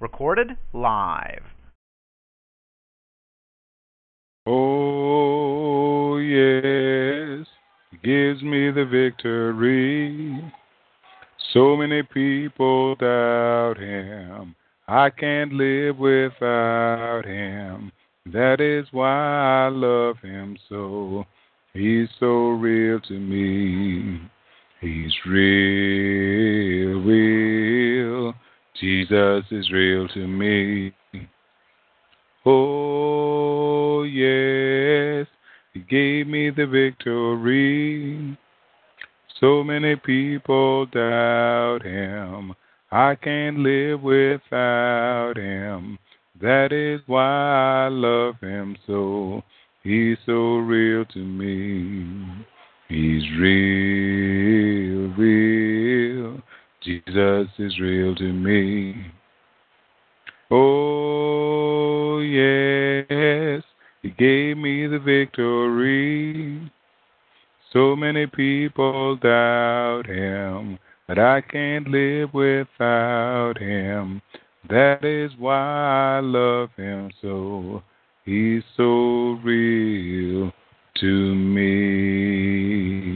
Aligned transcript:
Recorded 0.00 0.56
live. 0.72 1.42
Oh, 4.46 6.16
yes, 6.18 7.46
gives 8.02 8.42
me 8.42 8.70
the 8.70 8.86
victory. 8.90 10.52
So 11.52 11.76
many 11.76 12.02
people 12.02 12.94
doubt 12.94 13.76
Him. 13.78 14.54
I 14.86 15.10
can't 15.10 15.52
live 15.52 15.98
without 15.98 17.24
Him. 17.26 17.92
That 18.26 18.60
is 18.60 18.86
why 18.92 19.66
I 19.66 19.68
love 19.68 20.16
Him 20.22 20.56
so. 20.68 21.24
He's 21.74 22.08
so 22.18 22.50
real 22.50 23.00
to 23.00 23.14
me. 23.14 24.20
He's 24.80 25.12
real, 25.26 27.00
real. 27.00 28.34
Jesus 28.80 29.44
is 29.50 29.70
real 29.72 30.06
to 30.08 30.26
me. 30.26 30.92
Oh, 32.46 34.04
yes, 34.04 35.26
He 35.74 35.80
gave 35.80 36.26
me 36.26 36.50
the 36.50 36.66
victory. 36.66 38.38
So 39.40 39.64
many 39.64 39.96
people 39.96 40.86
doubt 40.86 41.80
Him. 41.84 42.54
I 42.90 43.16
can't 43.16 43.58
live 43.58 44.02
without 44.02 45.34
Him. 45.36 45.98
That 46.40 46.72
is 46.72 47.00
why 47.06 47.86
I 47.86 47.88
love 47.88 48.36
Him 48.40 48.76
so. 48.86 49.42
He's 49.82 50.18
so 50.24 50.58
real 50.58 51.04
to 51.06 51.18
me. 51.18 52.44
He's 52.88 53.24
real, 53.38 55.12
real. 55.16 56.42
Jesus 56.88 57.48
is 57.58 57.78
real 57.78 58.14
to 58.14 58.32
me. 58.32 59.12
Oh, 60.50 62.20
yes, 62.20 63.62
He 64.00 64.08
gave 64.12 64.56
me 64.56 64.86
the 64.86 64.98
victory. 64.98 66.72
So 67.74 67.94
many 67.94 68.26
people 68.26 69.16
doubt 69.16 70.04
Him, 70.06 70.78
but 71.06 71.18
I 71.18 71.42
can't 71.42 71.88
live 71.88 72.32
without 72.32 73.58
Him. 73.58 74.22
That 74.70 75.04
is 75.04 75.32
why 75.38 76.16
I 76.16 76.20
love 76.20 76.70
Him 76.74 77.10
so. 77.20 77.82
He's 78.24 78.62
so 78.78 79.38
real 79.44 80.50
to 81.00 81.34
me. 81.34 83.07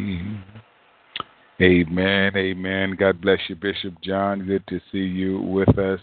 Amen. 1.63 2.33
Amen. 2.37 2.97
God 2.99 3.21
bless 3.21 3.39
you, 3.49 3.55
Bishop 3.55 3.95
John. 4.03 4.45
Good 4.47 4.67
to 4.67 4.81
see 4.91 4.99
you 4.99 5.41
with 5.41 5.79
us 5.79 6.01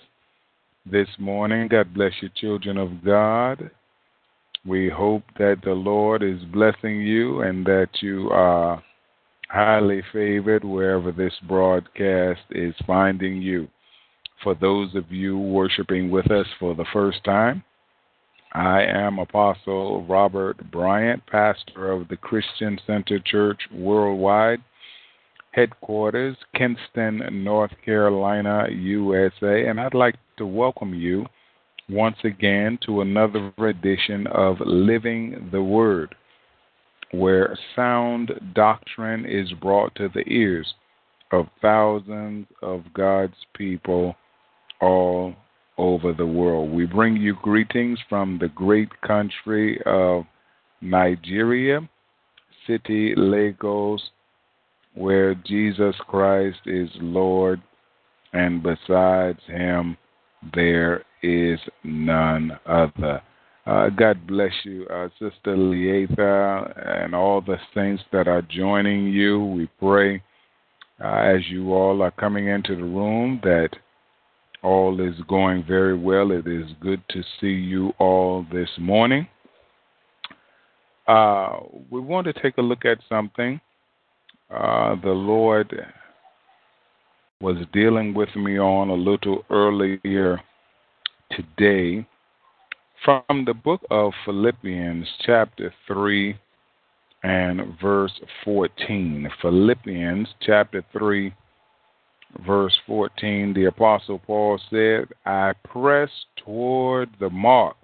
this 0.89 1.09
morning. 1.17 1.67
God 1.67 1.93
bless 1.93 2.13
you, 2.21 2.29
children 2.33 2.77
of 2.77 3.03
God. 3.03 3.69
We 4.65 4.89
hope 4.89 5.23
that 5.37 5.57
the 5.65 5.73
Lord 5.73 6.23
is 6.23 6.39
blessing 6.53 7.01
you 7.01 7.41
and 7.41 7.65
that 7.65 7.89
you 7.99 8.29
are 8.29 8.81
highly 9.49 10.01
favored 10.13 10.63
wherever 10.63 11.11
this 11.11 11.33
broadcast 11.45 12.39
is 12.51 12.73
finding 12.87 13.41
you. 13.41 13.67
For 14.41 14.55
those 14.55 14.95
of 14.95 15.11
you 15.11 15.37
worshiping 15.37 16.09
with 16.09 16.31
us 16.31 16.47
for 16.57 16.73
the 16.73 16.85
first 16.93 17.21
time, 17.25 17.65
I 18.53 18.83
am 18.83 19.19
Apostle 19.19 20.05
Robert 20.05 20.71
Bryant, 20.71 21.21
pastor 21.27 21.91
of 21.91 22.07
the 22.07 22.15
Christian 22.15 22.79
Center 22.87 23.19
Church 23.19 23.59
Worldwide, 23.73 24.61
headquarters, 25.51 26.37
Kinston, 26.55 27.43
North 27.43 27.71
Carolina, 27.83 28.67
USA, 28.71 29.67
and 29.67 29.79
I'd 29.79 29.93
like 29.93 30.15
to 30.37 30.45
welcome 30.45 30.93
you 30.93 31.25
once 31.89 32.17
again 32.23 32.77
to 32.85 33.01
another 33.01 33.51
edition 33.57 34.27
of 34.27 34.57
Living 34.65 35.49
the 35.51 35.61
Word, 35.61 36.15
where 37.11 37.57
sound 37.75 38.31
doctrine 38.53 39.25
is 39.25 39.51
brought 39.53 39.95
to 39.95 40.09
the 40.13 40.23
ears 40.27 40.71
of 41.31 41.47
thousands 41.61 42.45
of 42.61 42.83
God's 42.93 43.33
people 43.55 44.15
all 44.81 45.33
over 45.77 46.13
the 46.13 46.25
world. 46.25 46.71
We 46.71 46.85
bring 46.85 47.15
you 47.15 47.35
greetings 47.41 47.99
from 48.07 48.37
the 48.39 48.49
great 48.49 48.89
country 49.01 49.81
of 49.85 50.25
Nigeria, 50.81 51.87
city 52.67 53.13
Lagos, 53.15 54.01
where 54.99 55.33
Jesus 55.33 55.95
Christ 56.07 56.59
is 56.65 56.89
Lord, 56.99 57.61
and 58.33 58.61
besides 58.61 59.39
him 59.47 59.97
there 60.53 61.03
is 61.23 61.59
none 61.83 62.51
other. 62.65 63.21
Uh, 63.65 63.89
God 63.89 64.27
bless 64.27 64.51
you, 64.63 64.85
uh, 64.87 65.07
Sister 65.13 65.55
Lietha, 65.55 67.03
and 67.03 67.15
all 67.15 67.39
the 67.39 67.57
saints 67.73 68.03
that 68.11 68.27
are 68.27 68.41
joining 68.41 69.07
you. 69.07 69.43
We 69.43 69.69
pray 69.79 70.21
uh, 71.01 71.07
as 71.07 71.47
you 71.49 71.73
all 71.73 72.01
are 72.01 72.11
coming 72.11 72.47
into 72.47 72.75
the 72.75 72.83
room 72.83 73.39
that 73.43 73.69
all 74.63 74.99
is 74.99 75.15
going 75.29 75.63
very 75.65 75.97
well. 75.97 76.31
It 76.31 76.45
is 76.45 76.65
good 76.81 77.01
to 77.09 77.23
see 77.39 77.47
you 77.47 77.93
all 77.99 78.45
this 78.51 78.69
morning. 78.77 79.27
Uh, 81.07 81.59
we 81.89 82.01
want 82.01 82.27
to 82.27 82.33
take 82.33 82.57
a 82.57 82.61
look 82.61 82.83
at 82.83 82.97
something. 83.07 83.61
Uh, 84.49 84.95
the 85.03 85.11
Lord 85.11 85.85
was 87.39 87.57
dealing 87.71 88.13
with 88.13 88.35
me 88.35 88.57
on 88.57 88.89
a 88.89 88.93
little 88.93 89.45
earlier 89.49 90.41
today 91.31 92.05
from 93.05 93.45
the 93.45 93.53
book 93.53 93.81
of 93.91 94.11
Philippians, 94.25 95.07
chapter 95.21 95.73
3 95.87 96.37
and 97.23 97.79
verse 97.79 98.19
14. 98.43 99.29
Philippians, 99.41 100.27
chapter 100.41 100.83
3 100.97 101.33
verse 102.45 102.77
14, 102.87 103.53
the 103.53 103.65
Apostle 103.65 104.19
Paul 104.19 104.59
said, 104.69 105.07
I 105.25 105.53
press 105.63 106.09
toward 106.43 107.09
the 107.19 107.29
mark 107.29 107.77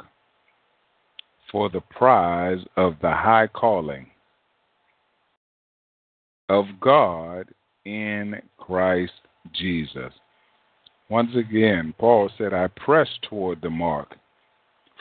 for 1.52 1.70
the 1.70 1.82
prize 1.82 2.64
of 2.76 2.96
the 3.02 3.12
high 3.12 3.48
calling 3.48 4.08
of 6.50 6.66
God 6.80 7.48
in 7.86 8.42
Christ 8.58 9.14
Jesus. 9.54 10.12
Once 11.10 11.36
again, 11.36 11.94
Paul 12.00 12.30
said, 12.38 12.54
I 12.54 12.68
press 12.68 13.08
toward 13.30 13.62
the 13.62 13.70
mark 13.70 14.16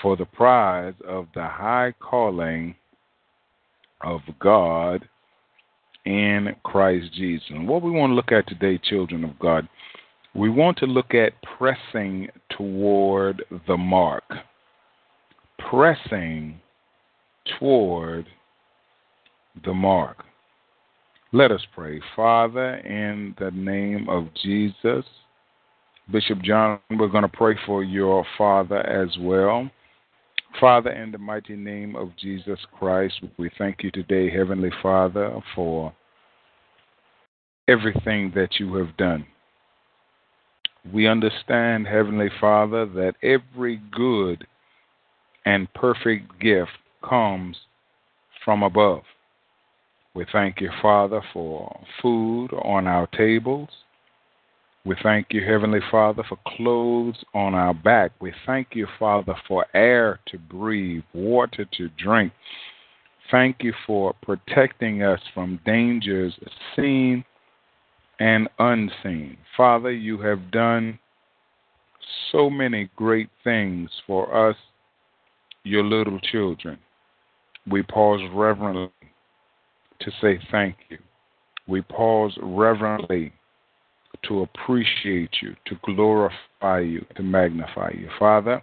for 0.03 0.17
the 0.17 0.27
prize 0.27 0.95
of 1.07 1.27
the 1.35 1.47
high 1.47 1.95
calling 1.99 2.75
of 4.03 4.21
God 4.39 5.09
in 6.05 6.55
Christ 6.63 7.13
Jesus. 7.15 7.47
And 7.51 7.67
what 7.67 7.83
we 7.83 7.91
want 7.91 8.11
to 8.11 8.15
look 8.15 8.33
at 8.33 8.47
today, 8.47 8.79
children 8.79 9.25
of 9.25 9.39
God, 9.39 9.67
we 10.35 10.51
want 10.51 10.77
to 10.79 10.87
look 10.87 11.15
at 11.15 11.33
pressing 11.57 12.29
toward 12.51 13.43
the 13.67 13.77
mark. 13.77 14.25
Pressing 15.71 16.61
toward 17.59 18.27
the 19.65 19.73
mark. 19.73 20.25
Let 21.35 21.51
us 21.51 21.63
pray. 21.75 22.01
Father, 22.15 22.77
in 22.77 23.35
the 23.41 23.51
name 23.51 24.09
of 24.09 24.29
Jesus, 24.41 25.05
Bishop 26.13 26.41
John, 26.43 26.79
we're 26.91 27.09
going 27.09 27.23
to 27.23 27.29
pray 27.29 27.57
for 27.67 27.83
your 27.83 28.25
father 28.39 28.79
as 28.87 29.09
well. 29.19 29.69
Father, 30.61 30.91
in 30.91 31.11
the 31.11 31.19
mighty 31.19 31.57
name 31.57 31.97
of 31.97 32.17
Jesus 32.17 32.61
Christ, 32.79 33.15
we 33.37 33.51
thank 33.59 33.83
you 33.83 33.91
today, 33.91 34.31
Heavenly 34.31 34.71
Father, 34.81 35.41
for 35.57 35.93
everything 37.67 38.31
that 38.37 38.61
you 38.61 38.77
have 38.77 38.97
done. 38.97 39.27
We 40.93 41.09
understand, 41.09 41.89
Heavenly 41.89 42.31
Father, 42.41 42.87
that 42.87 43.15
every 43.25 43.83
good 43.91 44.47
and 45.45 45.67
perfect 45.75 46.39
gift 46.39 46.71
comes 47.03 47.57
from 48.45 48.63
above. 48.63 49.03
We 50.15 50.25
thank 50.33 50.61
you, 50.61 50.71
Father, 50.81 51.21
for 51.33 51.85
food 52.01 52.49
on 52.63 52.87
our 52.87 53.09
tables. 53.09 53.69
We 54.87 54.95
thank 55.03 55.29
you, 55.31 55.43
Heavenly 55.45 55.81
Father, 55.91 56.23
for 56.29 56.39
clothes 56.47 57.17
on 57.35 57.55
our 57.55 57.75
back. 57.75 58.13
We 58.21 58.33
thank 58.47 58.69
you, 58.75 58.87
Father, 58.99 59.35
for 59.49 59.67
air 59.75 60.21
to 60.27 60.39
breathe, 60.39 61.03
water 61.15 61.67
to 61.77 61.89
drink. 61.99 62.33
Thank 63.31 63.63
you 63.63 63.73
for 63.87 64.15
protecting 64.23 65.03
us 65.03 65.21
from 65.33 65.59
dangers 65.65 66.35
seen 66.77 67.25
and 68.21 68.49
unseen. 68.59 69.37
Father, 69.57 69.91
you 69.91 70.19
have 70.21 70.53
done 70.53 70.99
so 72.31 72.49
many 72.49 72.91
great 72.95 73.31
things 73.43 73.91
for 74.07 74.51
us, 74.51 74.57
your 75.65 75.83
little 75.83 76.21
children. 76.21 76.79
We 77.67 77.83
pause 77.83 78.21
reverently 78.33 78.91
to 80.05 80.11
say 80.21 80.39
thank 80.51 80.77
you. 80.89 80.99
We 81.67 81.83
pause 81.83 82.37
reverently 82.43 83.33
to 84.29 84.43
appreciate 84.43 85.31
you, 85.43 85.55
to 85.67 85.77
glorify 85.85 86.81
you, 86.81 87.05
to 87.17 87.23
magnify 87.23 87.91
you. 87.99 88.09
Father, 88.19 88.63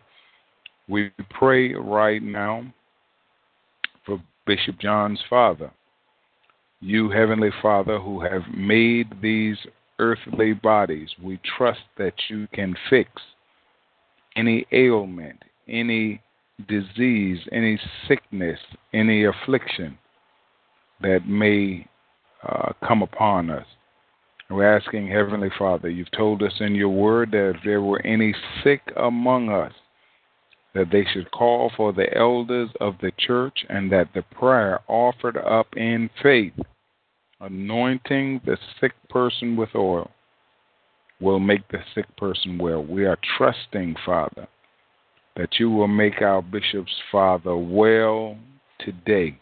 we 0.88 1.12
pray 1.30 1.74
right 1.74 2.22
now 2.22 2.64
for 4.06 4.22
Bishop 4.46 4.80
John's 4.80 5.20
father. 5.30 5.72
You, 6.80 7.10
Heavenly 7.10 7.52
Father, 7.62 8.00
who 8.00 8.22
have 8.22 8.42
made 8.56 9.22
these 9.22 9.58
earthly 10.00 10.54
bodies, 10.54 11.10
we 11.22 11.40
trust 11.58 11.82
that 11.98 12.14
you 12.28 12.48
can 12.54 12.76
fix 12.90 13.10
any 14.36 14.66
ailment, 14.72 15.44
any 15.68 16.22
disease, 16.68 17.40
any 17.52 17.80
sickness, 18.08 18.60
any 18.94 19.26
affliction 19.26 19.98
that 21.02 21.28
may 21.28 21.88
uh, 22.48 22.74
come 22.88 23.02
upon 23.02 23.50
us. 23.50 23.66
We're 24.50 24.78
asking, 24.78 25.08
Heavenly 25.08 25.50
Father, 25.58 25.90
you've 25.90 26.12
told 26.12 26.44
us 26.44 26.54
in 26.60 26.76
your 26.76 26.90
word 26.90 27.32
that 27.32 27.54
if 27.56 27.64
there 27.64 27.82
were 27.82 28.06
any 28.06 28.34
sick 28.64 28.82
among 28.98 29.50
us, 29.50 29.72
that 30.74 30.88
they 30.92 31.06
should 31.14 31.32
call 31.32 31.72
for 31.76 31.94
the 31.94 32.14
elders 32.18 32.70
of 32.80 32.96
the 33.02 33.12
church 33.18 33.66
and 33.70 33.92
that 33.92 34.10
the 34.14 34.24
prayer 34.24 34.80
offered 34.88 35.38
up 35.38 35.68
in 35.76 36.10
faith, 36.22 36.54
anointing 37.40 38.42
the 38.46 38.58
sick 38.80 38.94
person 39.10 39.56
with 39.56 39.70
oil, 39.76 40.12
will 41.20 41.40
make 41.40 41.68
the 41.70 41.80
sick 41.94 42.06
person 42.18 42.58
well. 42.58 42.84
We 42.84 43.06
are 43.06 43.18
trusting, 43.38 43.96
Father, 44.06 44.48
that 45.38 45.60
you 45.60 45.70
will 45.70 45.88
make 45.88 46.22
our 46.22 46.42
bishop's 46.42 46.96
father 47.12 47.56
well 47.56 48.38
today 48.80 49.41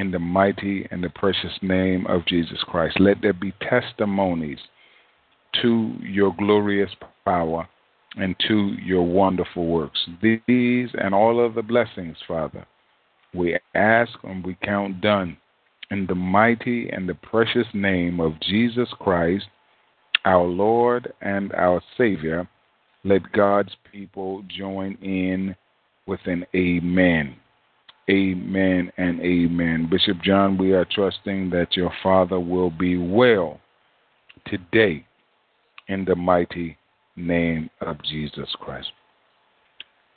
in 0.00 0.10
the 0.10 0.18
mighty 0.18 0.88
and 0.90 1.04
the 1.04 1.10
precious 1.10 1.52
name 1.60 2.06
of 2.06 2.24
Jesus 2.24 2.58
Christ. 2.66 2.98
Let 2.98 3.20
there 3.20 3.34
be 3.34 3.52
testimonies 3.60 4.58
to 5.60 5.94
your 6.00 6.34
glorious 6.38 6.90
power 7.26 7.68
and 8.16 8.34
to 8.48 8.76
your 8.82 9.02
wonderful 9.02 9.66
works. 9.66 10.00
These 10.22 10.88
and 10.94 11.14
all 11.14 11.44
of 11.44 11.54
the 11.54 11.62
blessings, 11.62 12.16
Father, 12.26 12.66
we 13.34 13.58
ask 13.74 14.12
and 14.22 14.42
we 14.42 14.56
count 14.64 15.02
done 15.02 15.36
in 15.90 16.06
the 16.06 16.14
mighty 16.14 16.88
and 16.88 17.06
the 17.06 17.14
precious 17.14 17.66
name 17.74 18.20
of 18.20 18.40
Jesus 18.40 18.88
Christ, 18.98 19.44
our 20.24 20.44
Lord 20.44 21.12
and 21.20 21.52
our 21.52 21.82
Savior. 21.98 22.48
Let 23.04 23.30
God's 23.32 23.76
people 23.92 24.44
join 24.48 24.94
in 25.02 25.54
with 26.06 26.20
an 26.24 26.46
amen. 26.54 27.36
Amen 28.10 28.90
and 28.96 29.20
amen. 29.20 29.86
Bishop 29.88 30.20
John, 30.24 30.58
we 30.58 30.72
are 30.72 30.84
trusting 30.84 31.48
that 31.50 31.76
your 31.76 31.92
father 32.02 32.40
will 32.40 32.70
be 32.70 32.96
well 32.96 33.60
today 34.46 35.06
in 35.86 36.04
the 36.04 36.16
mighty 36.16 36.76
name 37.14 37.70
of 37.80 38.02
Jesus 38.02 38.48
Christ. 38.58 38.88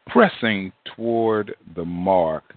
Pressing 0.07 0.71
toward 0.95 1.53
the 1.75 1.85
mark, 1.85 2.55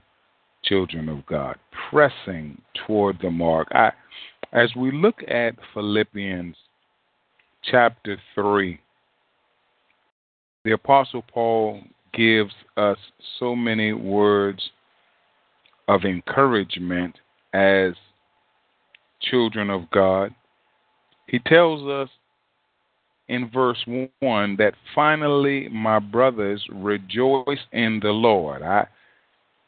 children 0.65 1.11
of 1.11 1.27
God, 1.27 1.57
pressing 1.91 2.59
toward 2.87 3.19
the 3.21 3.31
mark. 3.31 3.69
I, 3.73 3.93
as 4.55 4.71
we 4.75 4.91
look 4.91 5.17
at 5.29 5.55
Philippians 5.75 6.57
chapter 7.63 8.17
3, 8.35 8.81
the 10.65 10.73
Apostle 10.73 11.25
Paul 11.31 11.83
gives 12.15 12.55
us 12.79 12.97
so 13.39 13.55
many 13.55 13.93
words 13.93 14.63
of 15.89 16.05
encouragement 16.05 17.17
as 17.53 17.93
children 19.21 19.71
of 19.71 19.91
God. 19.91 20.35
He 21.27 21.39
tells 21.39 21.89
us 21.89 22.09
in 23.29 23.51
verse 23.51 23.83
1 24.21 24.57
that 24.57 24.75
finally, 24.95 25.69
my 25.69 25.99
brothers, 25.99 26.65
rejoice 26.73 27.59
in 27.73 28.01
the 28.03 28.11
Lord. 28.11 28.63
I 28.63 28.87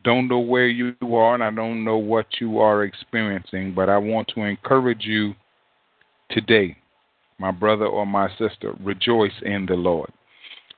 don't 0.05 0.29
know 0.29 0.39
where 0.39 0.69
you 0.69 0.95
are 1.03 1.35
and 1.35 1.43
I 1.43 1.51
don't 1.51 1.85
know 1.85 1.97
what 1.97 2.27
you 2.41 2.61
are 2.61 2.85
experiencing, 2.85 3.75
but 3.75 3.89
I 3.89 3.99
want 3.99 4.29
to 4.35 4.43
encourage 4.43 5.05
you 5.05 5.35
today, 6.31 6.77
my 7.39 7.51
brother 7.51 7.87
or 7.87 8.07
my 8.07 8.29
sister, 8.39 8.75
rejoice 8.81 9.33
in 9.43 9.67
the 9.67 9.75
Lord. 9.75 10.13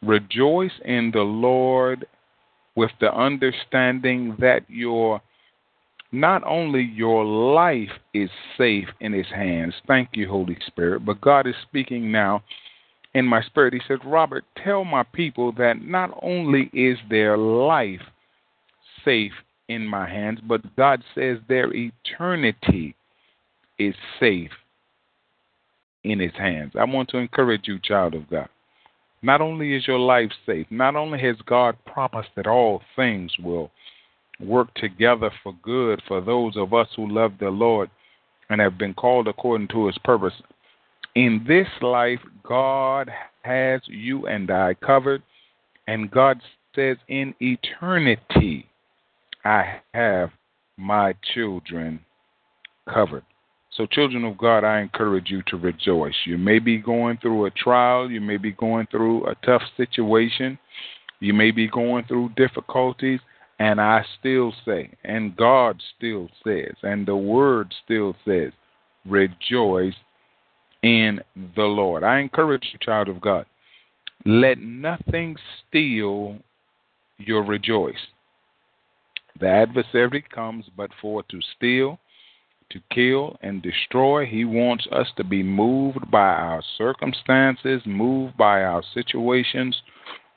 Rejoice 0.02 0.72
in 0.84 1.10
the 1.12 1.20
Lord 1.20 2.06
with 2.76 2.90
the 3.00 3.14
understanding 3.14 4.36
that 4.38 4.62
your 4.68 5.20
not 6.12 6.42
only 6.44 6.82
your 6.82 7.24
life 7.24 7.90
is 8.14 8.30
safe 8.58 8.88
in 9.00 9.12
his 9.12 9.28
hands, 9.28 9.74
thank 9.86 10.10
you, 10.12 10.28
Holy 10.28 10.56
Spirit, 10.66 11.04
but 11.04 11.20
God 11.20 11.46
is 11.46 11.54
speaking 11.62 12.10
now 12.10 12.42
in 13.14 13.24
my 13.24 13.42
spirit. 13.42 13.74
He 13.74 13.80
said, 13.86 13.98
Robert, 14.04 14.44
tell 14.62 14.84
my 14.84 15.02
people 15.02 15.52
that 15.52 15.82
not 15.82 16.10
only 16.22 16.70
is 16.72 16.98
their 17.08 17.36
life 17.38 18.00
safe 19.04 19.32
in 19.68 19.86
my 19.86 20.08
hands, 20.08 20.40
but 20.46 20.76
God 20.76 21.02
says 21.14 21.38
their 21.48 21.70
eternity 21.72 22.96
is 23.78 23.94
safe 24.18 24.50
in 26.04 26.18
his 26.18 26.34
hands. 26.36 26.72
I 26.78 26.84
want 26.84 27.08
to 27.10 27.18
encourage 27.18 27.68
you, 27.68 27.78
child 27.78 28.14
of 28.14 28.28
God. 28.28 28.48
Not 29.22 29.40
only 29.40 29.74
is 29.74 29.86
your 29.86 29.98
life 29.98 30.30
safe, 30.46 30.66
not 30.70 30.96
only 30.96 31.20
has 31.20 31.36
God 31.46 31.76
promised 31.84 32.30
that 32.36 32.46
all 32.46 32.80
things 32.96 33.32
will 33.42 33.70
work 34.40 34.72
together 34.74 35.30
for 35.42 35.54
good 35.62 36.02
for 36.08 36.20
those 36.20 36.56
of 36.56 36.72
us 36.74 36.88
who 36.96 37.08
love 37.08 37.32
the 37.38 37.50
Lord 37.50 37.90
and 38.48 38.60
have 38.60 38.78
been 38.78 38.94
called 38.94 39.28
according 39.28 39.68
to 39.68 39.86
his 39.86 39.98
purpose. 39.98 40.34
In 41.14 41.44
this 41.46 41.68
life, 41.80 42.20
God 42.42 43.10
has 43.42 43.80
you 43.86 44.26
and 44.26 44.50
I 44.50 44.74
covered, 44.74 45.22
and 45.86 46.10
God 46.10 46.40
says, 46.74 46.96
In 47.08 47.34
eternity, 47.40 48.66
I 49.44 49.80
have 49.94 50.30
my 50.76 51.14
children 51.34 52.00
covered. 52.92 53.24
So, 53.72 53.86
children 53.86 54.24
of 54.24 54.36
God, 54.36 54.64
I 54.64 54.80
encourage 54.80 55.30
you 55.30 55.42
to 55.46 55.56
rejoice. 55.56 56.14
You 56.24 56.36
may 56.36 56.58
be 56.58 56.78
going 56.78 57.18
through 57.18 57.46
a 57.46 57.50
trial, 57.50 58.10
you 58.10 58.20
may 58.20 58.36
be 58.36 58.52
going 58.52 58.86
through 58.90 59.26
a 59.26 59.34
tough 59.46 59.62
situation, 59.76 60.58
you 61.20 61.32
may 61.32 61.50
be 61.50 61.68
going 61.68 62.04
through 62.04 62.30
difficulties, 62.36 63.20
and 63.60 63.78
I 63.78 64.02
still 64.18 64.54
say, 64.64 64.90
and 65.04 65.36
God 65.36 65.82
still 65.96 66.28
says, 66.42 66.74
and 66.82 67.06
the 67.06 67.14
Word 67.14 67.74
still 67.84 68.16
says, 68.24 68.52
rejoice 69.04 69.94
in 70.82 71.20
the 71.56 71.64
Lord. 71.64 72.02
I 72.02 72.20
encourage 72.20 72.70
you, 72.72 72.78
child 72.80 73.10
of 73.10 73.20
God, 73.20 73.44
let 74.24 74.58
nothing 74.58 75.36
steal 75.68 76.38
your 77.18 77.44
rejoice. 77.44 78.08
The 79.38 79.48
adversary 79.48 80.24
comes 80.34 80.64
but 80.74 80.90
for 81.00 81.22
to 81.24 81.40
steal, 81.56 81.98
to 82.70 82.80
kill, 82.90 83.36
and 83.42 83.60
destroy. 83.60 84.24
He 84.24 84.46
wants 84.46 84.86
us 84.90 85.08
to 85.18 85.24
be 85.24 85.42
moved 85.42 86.10
by 86.10 86.28
our 86.28 86.62
circumstances, 86.78 87.82
moved 87.84 88.38
by 88.38 88.62
our 88.62 88.82
situations. 88.94 89.76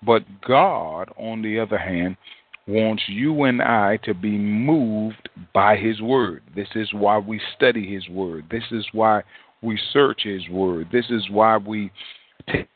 But 0.06 0.24
God, 0.46 1.10
on 1.18 1.42
the 1.42 1.58
other 1.60 1.78
hand, 1.78 2.18
wants 2.68 3.04
you 3.08 3.44
and 3.44 3.62
I 3.62 3.98
to 4.04 4.14
be 4.14 4.38
moved 4.38 5.30
by 5.54 5.76
His 5.76 6.02
Word. 6.02 6.44
This 6.56 6.70
is 6.76 6.94
why 6.94 7.18
we 7.18 7.42
study 7.56 7.94
His 7.94 8.08
Word. 8.10 8.46
This 8.50 8.64
is 8.72 8.86
why 8.94 9.24
we 9.62 9.80
search 9.92 10.22
His 10.24 10.48
Word. 10.50 10.88
This 10.92 11.06
is 11.10 11.30
why 11.30 11.58
we 11.58 11.92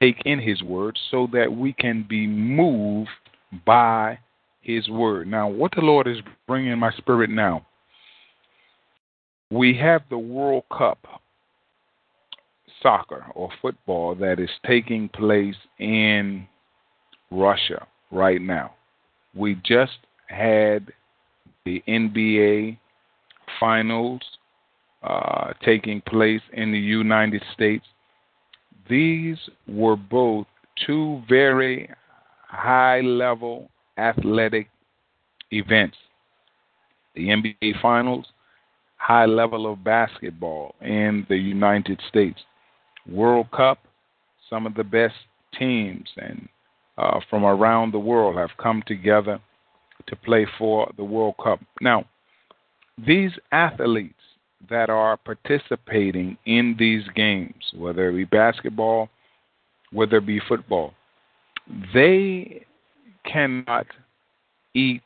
take 0.02 0.22
in 0.26 0.40
His 0.40 0.62
Word 0.62 0.98
so 1.10 1.28
that 1.34 1.52
we 1.52 1.74
can 1.74 2.06
be 2.08 2.28
moved 2.28 3.10
by 3.66 4.20
His 4.62 4.90
Word. 4.90 5.28
Now, 5.28 5.48
what 5.48 5.72
the 5.74 5.82
Lord 5.82 6.08
is 6.08 6.18
bringing 6.48 6.72
in 6.72 6.80
my 6.80 6.92
spirit 6.92 7.30
now, 7.30 7.66
we 9.50 9.78
have 9.78 10.02
the 10.10 10.18
World 10.18 10.66
Cup 10.76 11.00
soccer 12.84 13.26
or 13.34 13.50
football 13.62 14.14
that 14.16 14.40
is 14.40 14.50
taking 14.66 15.08
place 15.10 15.56
in 15.80 16.46
Russia 17.32 17.88
right 18.12 18.42
now 18.42 18.77
we 19.38 19.56
just 19.64 20.00
had 20.28 20.92
the 21.66 21.84
NBA 21.88 22.78
finals 23.60 24.22
uh, 25.04 25.54
taking 25.64 26.02
place 26.02 26.42
in 26.54 26.72
the 26.72 26.80
United 26.80 27.44
States. 27.54 27.86
These 28.90 29.38
were 29.68 29.96
both 29.96 30.48
two 30.86 31.22
very 31.30 31.90
high 32.48 33.02
level 33.02 33.70
athletic 33.98 34.70
events. 35.52 35.98
The 37.16 37.30
NBA 37.30 37.82
finals, 37.82 38.26
high 38.98 39.26
level 39.26 39.72
of 39.72 39.84
basketball 39.84 40.76
in 40.82 41.26
the 41.30 41.38
United 41.38 42.00
States. 42.10 42.40
World 43.10 43.50
Cup, 43.52 43.80
some 44.50 44.66
of 44.66 44.76
the 44.76 44.84
best 44.84 45.16
teams 45.58 46.08
and 46.18 46.48
uh, 46.98 47.20
from 47.30 47.46
around 47.46 47.92
the 47.92 48.00
world 48.00 48.36
have 48.36 48.50
come 48.62 48.84
together 48.88 49.40
to 50.08 50.16
play 50.16 50.48
for 50.58 50.92
the 50.98 51.04
World 51.04 51.36
Cup. 51.44 51.60
Now, 51.82 52.06
these 53.06 53.32
athletes 53.52 54.14
that 54.70 54.90
are 54.90 55.18
participating 55.18 56.38
in 56.46 56.76
these 56.80 57.04
games, 57.16 57.64
whether 57.76 58.10
it 58.10 58.14
be 58.14 58.26
basketball, 58.26 59.10
whether 59.92 60.18
it 60.18 60.26
be 60.26 60.42
football, 60.48 60.94
they 61.94 62.66
cannot 63.26 63.86
eat 64.74 65.04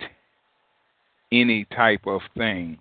any 1.31 1.65
type 1.75 2.05
of 2.05 2.21
thing 2.37 2.77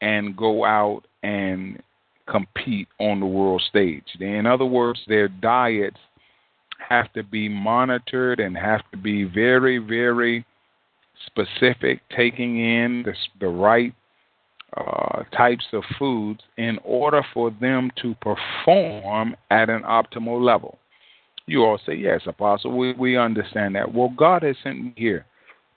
and 0.00 0.36
go 0.36 0.64
out 0.64 1.02
and 1.22 1.82
compete 2.28 2.88
on 3.00 3.20
the 3.20 3.26
world 3.26 3.62
stage. 3.68 4.04
In 4.20 4.46
other 4.46 4.64
words, 4.64 5.00
their 5.08 5.28
diets 5.28 5.98
have 6.78 7.12
to 7.12 7.22
be 7.22 7.48
monitored 7.48 8.40
and 8.40 8.56
have 8.56 8.82
to 8.90 8.96
be 8.96 9.24
very, 9.24 9.78
very 9.78 10.44
specific, 11.26 12.00
taking 12.16 12.58
in 12.58 13.02
the, 13.04 13.14
the 13.40 13.48
right 13.48 13.94
uh, 14.76 15.22
types 15.36 15.64
of 15.72 15.82
foods 15.98 16.40
in 16.56 16.78
order 16.84 17.22
for 17.32 17.50
them 17.60 17.90
to 18.02 18.14
perform 18.16 19.34
at 19.50 19.70
an 19.70 19.82
optimal 19.82 20.42
level. 20.42 20.78
You 21.46 21.64
all 21.64 21.80
say, 21.86 21.94
Yes, 21.94 22.22
Apostle, 22.26 22.76
we, 22.76 22.92
we 22.92 23.16
understand 23.16 23.74
that. 23.76 23.92
Well, 23.92 24.12
God 24.16 24.42
has 24.42 24.56
sent 24.62 24.84
me 24.84 24.92
here 24.96 25.24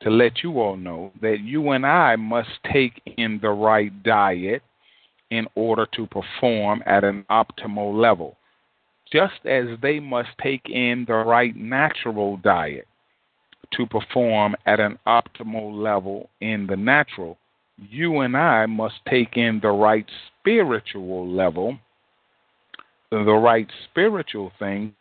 to 0.02 0.10
let 0.10 0.44
you 0.44 0.60
all 0.60 0.76
know 0.76 1.12
that 1.22 1.40
you 1.42 1.72
and 1.72 1.86
I 1.86 2.16
must 2.16 2.50
take 2.72 3.02
in 3.18 3.40
the 3.42 3.50
right 3.50 3.92
diet 4.04 4.62
in 5.30 5.48
order 5.56 5.88
to 5.96 6.08
perform 6.08 6.84
at 6.86 7.04
an 7.04 7.26
optimal 7.30 8.00
level. 8.00 8.36
Just 9.12 9.46
as 9.46 9.66
they 9.82 10.00
must 10.00 10.30
take 10.42 10.70
in 10.70 11.06
the 11.08 11.14
right 11.14 11.56
natural 11.56 12.38
diet 12.38 12.88
to 13.74 13.86
perform 13.86 14.56
at 14.66 14.80
an 14.80 14.98
optimal 15.06 15.74
level 15.82 16.30
in 16.40 16.66
the 16.68 16.78
natural, 16.78 17.38
you 17.78 18.20
and 18.20 18.38
I 18.38 18.66
must 18.68 18.96
take 19.10 19.36
in 19.36 19.60
the 19.62 19.72
right 19.72 20.06
spiritual 20.40 21.28
level, 21.30 21.78
the 23.10 23.18
right 23.18 23.68
spiritual 23.90 24.52
things 24.60 24.94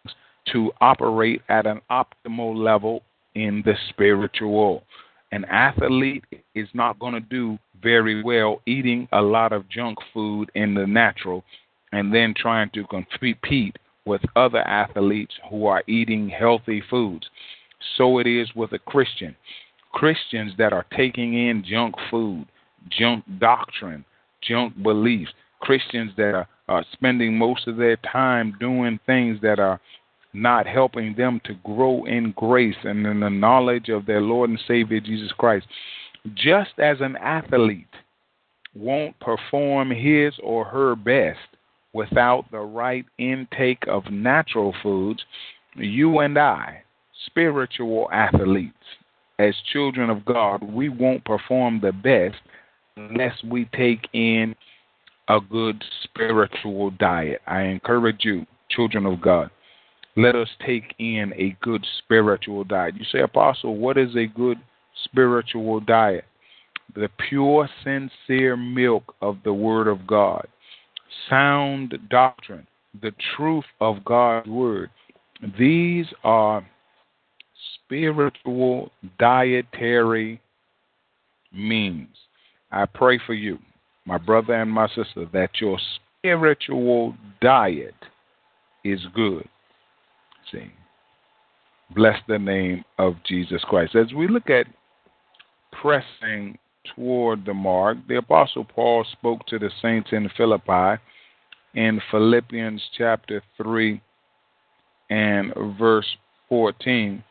to 0.52 0.72
operate 0.80 1.42
at 1.48 1.66
an 1.66 1.80
optimal 1.90 2.56
level 2.56 3.02
in 3.34 3.62
the 3.64 3.74
spiritual. 3.90 4.82
An 5.30 5.44
athlete 5.44 6.24
is 6.56 6.68
not 6.74 6.98
going 6.98 7.14
to 7.14 7.20
do 7.20 7.58
very 7.80 8.22
well 8.22 8.60
eating 8.66 9.08
a 9.12 9.22
lot 9.22 9.52
of 9.52 9.68
junk 9.68 9.98
food 10.12 10.50
in 10.54 10.74
the 10.74 10.86
natural 10.86 11.44
and 11.92 12.12
then 12.12 12.34
trying 12.36 12.70
to 12.70 12.84
compete 12.84 13.40
with 14.06 14.22
other 14.36 14.60
athletes 14.60 15.34
who 15.50 15.66
are 15.66 15.82
eating 15.86 16.28
healthy 16.28 16.82
foods. 16.88 17.26
So 17.96 18.18
it 18.18 18.26
is 18.26 18.48
with 18.54 18.72
a 18.72 18.78
Christian. 18.78 19.36
Christians 19.92 20.52
that 20.58 20.72
are 20.72 20.86
taking 20.96 21.34
in 21.34 21.64
junk 21.68 21.94
food, 22.10 22.46
junk 22.90 23.24
doctrine, 23.38 24.04
junk 24.42 24.80
beliefs, 24.82 25.32
Christians 25.60 26.12
that 26.16 26.34
are, 26.34 26.48
spending 26.92 27.36
most 27.36 27.66
of 27.66 27.76
their 27.76 27.96
time 27.96 28.54
doing 28.60 29.00
things 29.04 29.40
that 29.42 29.58
are 29.58 29.80
not 30.32 30.68
helping 30.68 31.16
them 31.16 31.40
to 31.44 31.54
grow 31.64 32.04
in 32.04 32.32
grace 32.36 32.76
and 32.84 33.04
in 33.04 33.18
the 33.18 33.28
knowledge 33.28 33.88
of 33.88 34.06
their 34.06 34.20
Lord 34.20 34.50
and 34.50 34.60
Savior 34.68 35.00
Jesus 35.00 35.32
Christ. 35.32 35.66
Just 36.34 36.70
as 36.78 36.98
an 37.00 37.16
athlete 37.16 37.88
won't 38.72 39.18
perform 39.18 39.90
his 39.90 40.32
or 40.44 40.64
her 40.64 40.94
best 40.94 41.40
without 41.92 42.44
the 42.50 42.58
right 42.58 43.04
intake 43.18 43.82
of 43.88 44.10
natural 44.10 44.74
foods, 44.82 45.22
you 45.74 46.20
and 46.20 46.38
I, 46.38 46.82
spiritual 47.26 48.08
athletes, 48.12 48.74
as 49.38 49.54
children 49.72 50.10
of 50.10 50.24
God, 50.24 50.62
we 50.62 50.88
won't 50.88 51.24
perform 51.24 51.80
the 51.80 51.92
best 51.92 52.40
unless 52.96 53.34
we 53.44 53.64
take 53.74 54.06
in 54.12 54.54
a 55.28 55.40
good 55.40 55.82
spiritual 56.04 56.90
diet. 56.90 57.40
I 57.46 57.62
encourage 57.62 58.24
you, 58.24 58.46
children 58.68 59.06
of 59.06 59.20
God, 59.20 59.50
let 60.16 60.34
us 60.34 60.48
take 60.66 60.94
in 60.98 61.32
a 61.36 61.56
good 61.62 61.86
spiritual 61.98 62.64
diet. 62.64 62.96
You 62.96 63.04
say, 63.10 63.20
Apostle, 63.20 63.76
what 63.76 63.96
is 63.96 64.14
a 64.16 64.26
good 64.26 64.58
spiritual 65.04 65.80
diet? 65.80 66.24
The 66.94 67.08
pure, 67.28 67.68
sincere 67.84 68.56
milk 68.56 69.14
of 69.22 69.38
the 69.44 69.52
Word 69.52 69.86
of 69.86 70.06
God, 70.06 70.46
sound 71.28 71.98
doctrine, 72.10 72.66
the 73.00 73.12
truth 73.36 73.64
of 73.80 74.04
God's 74.04 74.48
Word. 74.48 74.90
These 75.58 76.06
are 76.24 76.66
spiritual 77.84 78.90
dietary 79.18 80.40
means. 81.52 82.08
I 82.70 82.86
pray 82.86 83.18
for 83.26 83.34
you, 83.34 83.58
my 84.06 84.18
brother 84.18 84.54
and 84.54 84.70
my 84.70 84.86
sister, 84.88 85.26
that 85.32 85.50
your 85.60 85.78
spiritual 86.20 87.14
diet 87.40 87.94
is 88.84 89.00
good. 89.14 89.48
See, 90.52 90.70
bless 91.94 92.18
the 92.28 92.38
name 92.38 92.84
of 92.98 93.14
Jesus 93.26 93.62
Christ. 93.64 93.94
As 93.94 94.12
we 94.12 94.28
look 94.28 94.50
at 94.50 94.66
pressing 95.80 96.58
toward 96.94 97.44
the 97.44 97.54
mark, 97.54 97.98
the 98.08 98.16
Apostle 98.16 98.64
Paul 98.64 99.04
spoke 99.12 99.46
to 99.46 99.58
the 99.58 99.70
saints 99.82 100.10
in 100.12 100.28
Philippi 100.36 101.00
in 101.74 102.00
Philippians 102.10 102.82
chapter 102.96 103.42
3 103.56 104.00
and 105.10 105.52
verse 105.78 106.06
14. 106.48 107.22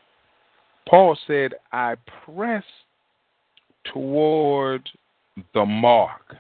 Paul 0.87 1.17
said, 1.27 1.53
I 1.71 1.95
press 2.25 2.63
toward 3.93 4.89
the 5.53 5.65
mark. 5.65 6.35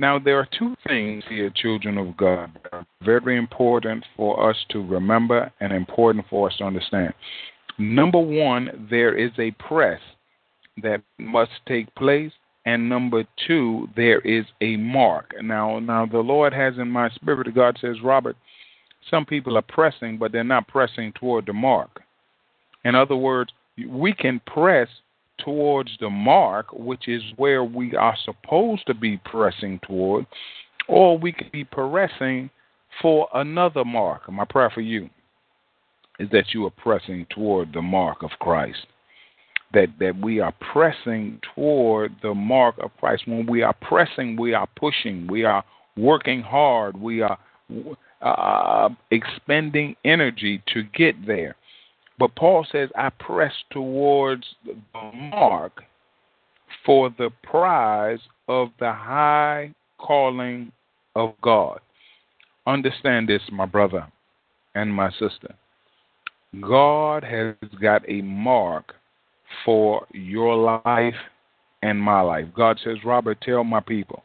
Now, 0.00 0.18
there 0.18 0.38
are 0.38 0.48
two 0.56 0.76
things 0.86 1.24
here, 1.28 1.50
children 1.54 1.98
of 1.98 2.16
God, 2.16 2.52
that 2.62 2.72
are 2.72 2.86
very 3.02 3.36
important 3.36 4.04
for 4.16 4.48
us 4.48 4.56
to 4.70 4.86
remember 4.86 5.52
and 5.60 5.72
important 5.72 6.24
for 6.30 6.48
us 6.48 6.56
to 6.58 6.64
understand. 6.64 7.12
Number 7.78 8.18
one, 8.18 8.86
there 8.90 9.16
is 9.16 9.32
a 9.38 9.50
press 9.52 10.00
that 10.82 11.02
must 11.18 11.52
take 11.66 11.94
place. 11.94 12.32
And 12.66 12.88
number 12.88 13.24
two, 13.46 13.88
there 13.96 14.20
is 14.20 14.44
a 14.60 14.76
mark. 14.76 15.34
Now, 15.42 15.78
now 15.78 16.04
the 16.06 16.18
Lord 16.18 16.52
has 16.52 16.74
in 16.76 16.90
my 16.90 17.08
spirit, 17.10 17.54
God 17.54 17.78
says, 17.80 17.96
Robert, 18.02 18.36
some 19.10 19.24
people 19.24 19.56
are 19.56 19.62
pressing, 19.62 20.18
but 20.18 20.32
they're 20.32 20.44
not 20.44 20.68
pressing 20.68 21.12
toward 21.12 21.46
the 21.46 21.52
mark. 21.52 22.02
In 22.84 22.94
other 22.94 23.16
words, 23.16 23.52
we 23.88 24.12
can 24.12 24.40
press 24.46 24.88
towards 25.38 25.90
the 26.00 26.10
mark, 26.10 26.66
which 26.72 27.08
is 27.08 27.22
where 27.36 27.64
we 27.64 27.94
are 27.96 28.16
supposed 28.24 28.86
to 28.86 28.94
be 28.94 29.16
pressing 29.24 29.80
toward, 29.86 30.26
or 30.88 31.16
we 31.16 31.32
can 31.32 31.48
be 31.52 31.64
pressing 31.64 32.50
for 33.00 33.28
another 33.34 33.84
mark. 33.84 34.30
My 34.30 34.44
prayer 34.44 34.70
for 34.70 34.80
you 34.80 35.08
is 36.18 36.28
that 36.30 36.52
you 36.52 36.66
are 36.66 36.70
pressing 36.70 37.26
toward 37.30 37.72
the 37.72 37.82
mark 37.82 38.22
of 38.22 38.30
Christ. 38.40 38.86
That 39.74 39.88
that 40.00 40.18
we 40.18 40.40
are 40.40 40.54
pressing 40.72 41.40
toward 41.54 42.16
the 42.22 42.34
mark 42.34 42.76
of 42.78 42.90
Christ. 42.98 43.24
When 43.26 43.46
we 43.46 43.62
are 43.62 43.74
pressing, 43.82 44.36
we 44.36 44.54
are 44.54 44.68
pushing, 44.76 45.26
we 45.26 45.44
are 45.44 45.62
working 45.96 46.42
hard, 46.42 46.98
we 46.98 47.20
are 47.20 47.38
uh, 48.22 48.88
expending 49.10 49.96
energy 50.04 50.62
to 50.72 50.82
get 50.82 51.26
there. 51.26 51.56
But 52.18 52.34
Paul 52.34 52.66
says, 52.70 52.88
I 52.96 53.10
press 53.10 53.52
towards 53.70 54.44
the 54.64 55.12
mark 55.12 55.82
for 56.84 57.10
the 57.10 57.30
prize 57.42 58.20
of 58.48 58.70
the 58.80 58.92
high 58.92 59.74
calling 59.98 60.72
of 61.14 61.34
God. 61.42 61.80
Understand 62.66 63.28
this, 63.28 63.42
my 63.52 63.66
brother 63.66 64.06
and 64.74 64.92
my 64.92 65.10
sister. 65.12 65.54
God 66.60 67.24
has 67.24 67.54
got 67.80 68.08
a 68.08 68.22
mark 68.22 68.94
for 69.64 70.06
your 70.12 70.56
life 70.84 71.14
and 71.82 72.00
my 72.00 72.20
life. 72.20 72.46
God 72.54 72.80
says, 72.82 72.96
Robert, 73.04 73.40
tell 73.40 73.64
my 73.64 73.80
people, 73.80 74.22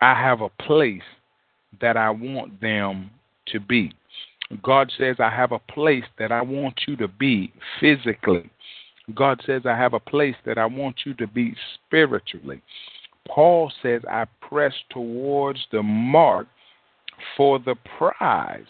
I 0.00 0.14
have 0.14 0.40
a 0.40 0.48
place 0.48 1.02
that 1.80 1.96
I 1.96 2.10
want 2.10 2.60
them 2.60 3.10
to 3.48 3.60
be. 3.60 3.92
God 4.62 4.92
says, 4.98 5.16
I 5.18 5.30
have 5.30 5.52
a 5.52 5.58
place 5.58 6.04
that 6.18 6.32
I 6.32 6.42
want 6.42 6.80
you 6.86 6.96
to 6.96 7.08
be 7.08 7.52
physically. 7.80 8.50
God 9.14 9.40
says, 9.46 9.62
I 9.64 9.76
have 9.76 9.94
a 9.94 10.00
place 10.00 10.36
that 10.44 10.58
I 10.58 10.66
want 10.66 10.96
you 11.04 11.14
to 11.14 11.26
be 11.26 11.54
spiritually. 11.74 12.62
Paul 13.26 13.72
says, 13.82 14.02
I 14.10 14.26
press 14.40 14.74
towards 14.90 15.60
the 15.70 15.82
mark 15.82 16.46
for 17.36 17.58
the 17.58 17.76
prize. 17.98 18.66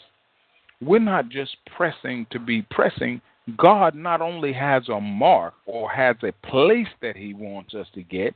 We're 0.81 0.99
not 0.99 1.29
just 1.29 1.57
pressing 1.77 2.27
to 2.31 2.39
be 2.39 2.63
pressing. 2.71 3.21
God 3.57 3.95
not 3.95 4.21
only 4.21 4.53
has 4.53 4.89
a 4.89 5.01
mark 5.01 5.55
or 5.67 5.91
has 5.91 6.17
a 6.23 6.33
place 6.47 6.89
that 7.01 7.17
He 7.17 7.35
wants 7.35 7.75
us 7.75 7.87
to 7.95 8.03
get, 8.03 8.35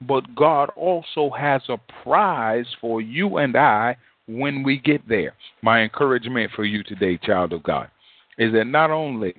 but 0.00 0.34
God 0.34 0.70
also 0.76 1.30
has 1.30 1.62
a 1.68 1.78
prize 2.02 2.66
for 2.80 3.00
you 3.00 3.38
and 3.38 3.56
I 3.56 3.96
when 4.28 4.62
we 4.62 4.78
get 4.78 5.06
there. 5.08 5.34
My 5.62 5.82
encouragement 5.82 6.52
for 6.54 6.64
you 6.64 6.82
today, 6.82 7.18
child 7.18 7.52
of 7.52 7.62
God, 7.62 7.90
is 8.38 8.52
that 8.52 8.66
not 8.66 8.90
only 8.90 9.34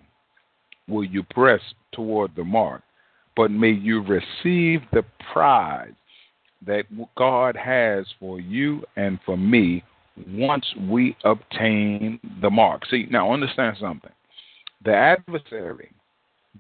will 0.88 1.04
you 1.04 1.24
press 1.24 1.62
toward 1.92 2.36
the 2.36 2.44
mark, 2.44 2.82
but 3.36 3.52
may 3.52 3.72
you 3.72 4.02
receive 4.02 4.82
the 4.92 5.04
prize 5.32 5.94
that 6.66 6.86
God 7.16 7.56
has 7.56 8.06
for 8.20 8.40
you 8.40 8.84
and 8.96 9.20
for 9.26 9.38
me 9.38 9.84
once 10.30 10.66
we 10.90 11.16
obtain 11.24 12.20
the 12.42 12.50
mark. 12.50 12.84
See, 12.90 13.06
now 13.12 13.32
understand 13.32 13.78
something. 13.80 14.12
The 14.88 14.96
adversary 14.96 15.92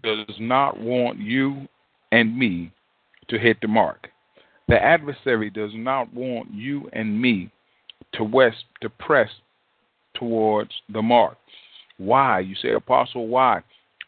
does 0.03 0.35
not 0.37 0.77
want 0.77 1.17
you 1.17 1.65
and 2.11 2.37
me 2.37 2.73
to 3.29 3.39
hit 3.39 3.55
the 3.61 3.69
mark. 3.69 4.09
The 4.67 4.75
adversary 4.83 5.49
does 5.49 5.71
not 5.73 6.13
want 6.13 6.51
you 6.51 6.89
and 6.91 7.21
me 7.21 7.49
to 8.15 8.25
west 8.25 8.65
to 8.81 8.89
press 8.89 9.29
towards 10.13 10.71
the 10.89 11.01
mark. 11.01 11.37
Why? 11.99 12.41
You 12.41 12.55
say, 12.55 12.73
Apostle, 12.73 13.29
why? 13.29 13.61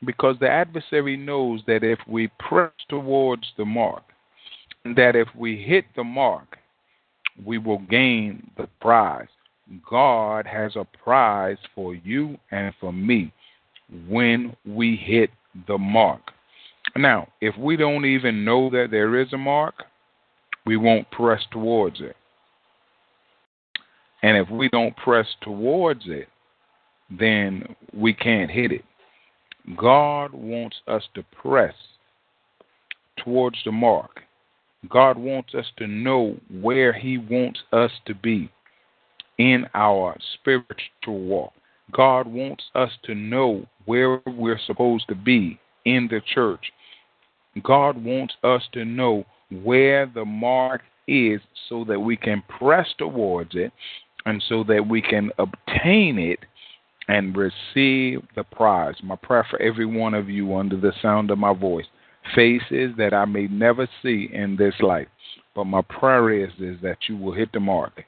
Because 0.05 0.35
the 0.41 0.49
adversary 0.49 1.15
knows 1.15 1.61
that 1.67 1.85
if 1.85 1.99
we 2.05 2.29
press 2.39 2.73
towards 2.89 3.47
the 3.57 3.63
mark, 3.63 4.03
that 4.97 5.15
if 5.15 5.29
we 5.33 5.63
hit 5.63 5.85
the 5.95 6.03
mark, 6.03 6.57
we 7.45 7.57
will 7.57 7.79
gain 7.89 8.51
the 8.57 8.67
prize. 8.81 9.29
God 9.89 10.45
has 10.45 10.75
a 10.75 10.85
prize 11.05 11.57
for 11.73 11.95
you 11.95 12.37
and 12.51 12.73
for 12.81 12.91
me 12.91 13.31
when 14.07 14.55
we 14.65 14.95
hit 14.95 15.29
the 15.67 15.77
mark. 15.77 16.21
Now, 16.95 17.27
if 17.41 17.57
we 17.57 17.75
don't 17.75 18.05
even 18.05 18.43
know 18.43 18.69
that 18.69 18.87
there 18.91 19.19
is 19.19 19.31
a 19.33 19.37
mark, 19.37 19.75
we 20.65 20.77
won't 20.77 21.09
press 21.11 21.41
towards 21.51 22.01
it. 22.01 22.15
And 24.21 24.37
if 24.37 24.49
we 24.49 24.69
don't 24.69 24.95
press 24.97 25.27
towards 25.41 26.03
it, 26.05 26.27
then 27.09 27.75
we 27.93 28.13
can't 28.13 28.51
hit 28.51 28.71
it. 28.71 28.83
God 29.77 30.33
wants 30.33 30.77
us 30.87 31.03
to 31.15 31.23
press 31.41 31.73
towards 33.23 33.57
the 33.65 33.71
mark. 33.71 34.21
God 34.89 35.17
wants 35.17 35.53
us 35.55 35.65
to 35.77 35.87
know 35.87 36.37
where 36.61 36.93
He 36.93 37.17
wants 37.17 37.59
us 37.71 37.91
to 38.05 38.15
be 38.15 38.49
in 39.37 39.65
our 39.73 40.17
spiritual 40.35 41.19
walk. 41.19 41.53
God 41.91 42.27
wants 42.27 42.63
us 42.75 42.91
to 43.03 43.15
know 43.15 43.65
where 43.85 44.21
we're 44.25 44.59
supposed 44.65 45.07
to 45.09 45.15
be 45.15 45.59
in 45.85 46.07
the 46.09 46.21
church. 46.33 46.71
God 47.63 48.03
wants 48.03 48.35
us 48.43 48.61
to 48.73 48.85
know 48.85 49.25
where 49.63 50.05
the 50.05 50.25
mark 50.25 50.81
is 51.07 51.41
so 51.67 51.83
that 51.85 51.99
we 51.99 52.15
can 52.15 52.43
press 52.59 52.87
towards 52.97 53.51
it 53.53 53.71
and 54.25 54.43
so 54.47 54.63
that 54.65 54.87
we 54.87 55.01
can 55.01 55.31
obtain 55.39 56.19
it 56.19 56.39
and 57.07 57.35
receive 57.35 58.21
the 58.35 58.43
prize. 58.51 58.95
My 59.01 59.15
prayer 59.15 59.45
for 59.49 59.59
every 59.61 59.85
one 59.85 60.13
of 60.13 60.29
you 60.29 60.55
under 60.55 60.77
the 60.77 60.93
sound 61.01 61.31
of 61.31 61.39
my 61.39 61.53
voice 61.53 61.87
faces 62.35 62.91
that 62.97 63.13
I 63.13 63.25
may 63.25 63.47
never 63.47 63.87
see 64.03 64.29
in 64.31 64.55
this 64.55 64.75
life. 64.81 65.07
But 65.55 65.65
my 65.65 65.81
prayer 65.81 66.45
is, 66.45 66.51
is 66.59 66.77
that 66.83 66.97
you 67.07 67.17
will 67.17 67.33
hit 67.33 67.51
the 67.51 67.59
mark 67.59 68.03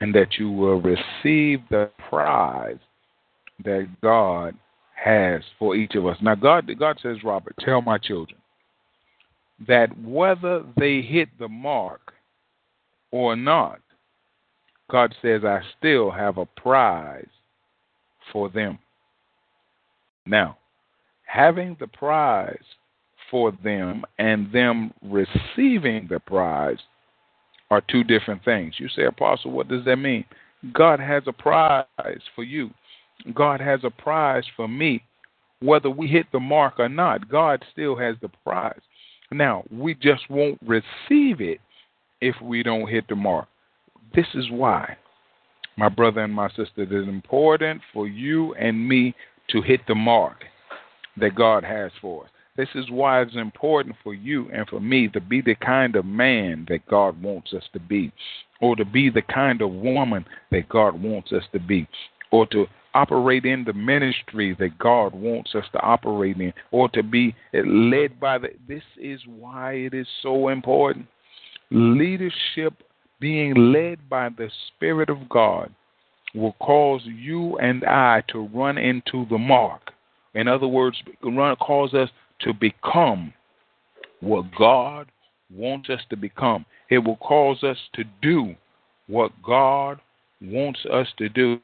and 0.00 0.12
that 0.14 0.38
you 0.38 0.50
will 0.50 0.80
receive 0.80 1.60
the 1.70 1.90
prize 2.08 2.78
that 3.64 3.88
God 4.02 4.54
has 4.94 5.42
for 5.58 5.76
each 5.76 5.94
of 5.94 6.06
us. 6.06 6.16
Now 6.20 6.34
God 6.34 6.70
God 6.78 6.98
says, 7.02 7.18
Robert, 7.22 7.54
tell 7.60 7.82
my 7.82 7.98
children 7.98 8.38
that 9.68 9.96
whether 10.02 10.64
they 10.76 11.00
hit 11.00 11.28
the 11.38 11.48
mark 11.48 12.12
or 13.10 13.36
not, 13.36 13.80
God 14.90 15.14
says, 15.22 15.42
I 15.44 15.60
still 15.78 16.10
have 16.10 16.38
a 16.38 16.46
prize 16.46 17.26
for 18.32 18.48
them. 18.48 18.78
Now, 20.26 20.58
having 21.26 21.76
the 21.80 21.86
prize 21.86 22.64
for 23.30 23.52
them 23.62 24.04
and 24.18 24.52
them 24.52 24.92
receiving 25.02 26.06
the 26.08 26.20
prize 26.20 26.78
are 27.70 27.82
two 27.88 28.04
different 28.04 28.44
things. 28.44 28.74
You 28.78 28.88
say, 28.88 29.04
Apostle, 29.04 29.50
what 29.50 29.68
does 29.68 29.84
that 29.84 29.96
mean? 29.96 30.24
God 30.72 31.00
has 31.00 31.22
a 31.26 31.32
prize 31.32 31.86
for 32.34 32.44
you. 32.44 32.70
God 33.32 33.60
has 33.60 33.80
a 33.84 33.90
prize 33.90 34.44
for 34.56 34.68
me. 34.68 35.02
Whether 35.60 35.88
we 35.88 36.08
hit 36.08 36.26
the 36.32 36.40
mark 36.40 36.74
or 36.78 36.88
not, 36.88 37.28
God 37.28 37.64
still 37.72 37.96
has 37.96 38.16
the 38.20 38.28
prize. 38.44 38.80
Now, 39.32 39.64
we 39.70 39.94
just 39.94 40.28
won't 40.28 40.58
receive 40.66 41.40
it 41.40 41.60
if 42.20 42.34
we 42.42 42.62
don't 42.62 42.88
hit 42.88 43.08
the 43.08 43.16
mark. 43.16 43.48
This 44.14 44.26
is 44.34 44.50
why, 44.50 44.96
my 45.76 45.88
brother 45.88 46.20
and 46.20 46.32
my 46.32 46.48
sister, 46.50 46.82
it 46.82 46.92
is 46.92 47.08
important 47.08 47.80
for 47.92 48.06
you 48.06 48.54
and 48.54 48.88
me 48.88 49.14
to 49.50 49.62
hit 49.62 49.80
the 49.88 49.94
mark 49.94 50.44
that 51.16 51.34
God 51.34 51.64
has 51.64 51.90
for 52.00 52.24
us. 52.24 52.30
This 52.56 52.68
is 52.76 52.90
why 52.90 53.20
it's 53.22 53.34
important 53.34 53.96
for 54.04 54.14
you 54.14 54.48
and 54.52 54.68
for 54.68 54.80
me 54.80 55.08
to 55.08 55.20
be 55.20 55.40
the 55.40 55.56
kind 55.56 55.96
of 55.96 56.04
man 56.04 56.66
that 56.68 56.86
God 56.86 57.20
wants 57.20 57.52
us 57.52 57.64
to 57.72 57.80
be, 57.80 58.12
or 58.60 58.76
to 58.76 58.84
be 58.84 59.10
the 59.10 59.22
kind 59.22 59.60
of 59.60 59.72
woman 59.72 60.24
that 60.52 60.68
God 60.68 61.02
wants 61.02 61.32
us 61.32 61.42
to 61.52 61.58
be, 61.58 61.88
or 62.30 62.46
to 62.48 62.66
operate 62.94 63.44
in 63.44 63.64
the 63.64 63.72
ministry 63.72 64.56
that 64.58 64.78
God 64.78 65.14
wants 65.14 65.54
us 65.54 65.64
to 65.72 65.80
operate 65.80 66.36
in, 66.38 66.52
or 66.70 66.88
to 66.90 67.02
be 67.02 67.34
led 67.52 68.18
by 68.20 68.38
the. 68.38 68.48
This 68.66 68.82
is 68.96 69.20
why 69.26 69.72
it 69.72 69.94
is 69.94 70.06
so 70.22 70.48
important. 70.48 71.06
Leadership, 71.70 72.74
being 73.20 73.72
led 73.72 74.08
by 74.08 74.28
the 74.28 74.50
Spirit 74.68 75.10
of 75.10 75.28
God, 75.28 75.72
will 76.34 76.54
cause 76.60 77.02
you 77.04 77.56
and 77.58 77.84
I 77.84 78.22
to 78.28 78.48
run 78.48 78.78
into 78.78 79.26
the 79.30 79.38
mark. 79.38 79.92
In 80.34 80.48
other 80.48 80.66
words, 80.66 81.00
run 81.22 81.56
cause 81.56 81.94
us 81.94 82.10
to 82.40 82.52
become 82.52 83.32
what 84.20 84.44
God 84.58 85.06
wants 85.54 85.90
us 85.90 86.00
to 86.10 86.16
become. 86.16 86.66
It 86.90 86.98
will 86.98 87.16
cause 87.16 87.62
us 87.62 87.78
to 87.94 88.04
do 88.20 88.54
what 89.06 89.30
God 89.42 90.00
wants 90.40 90.80
us 90.92 91.06
to 91.18 91.28
do. 91.28 91.60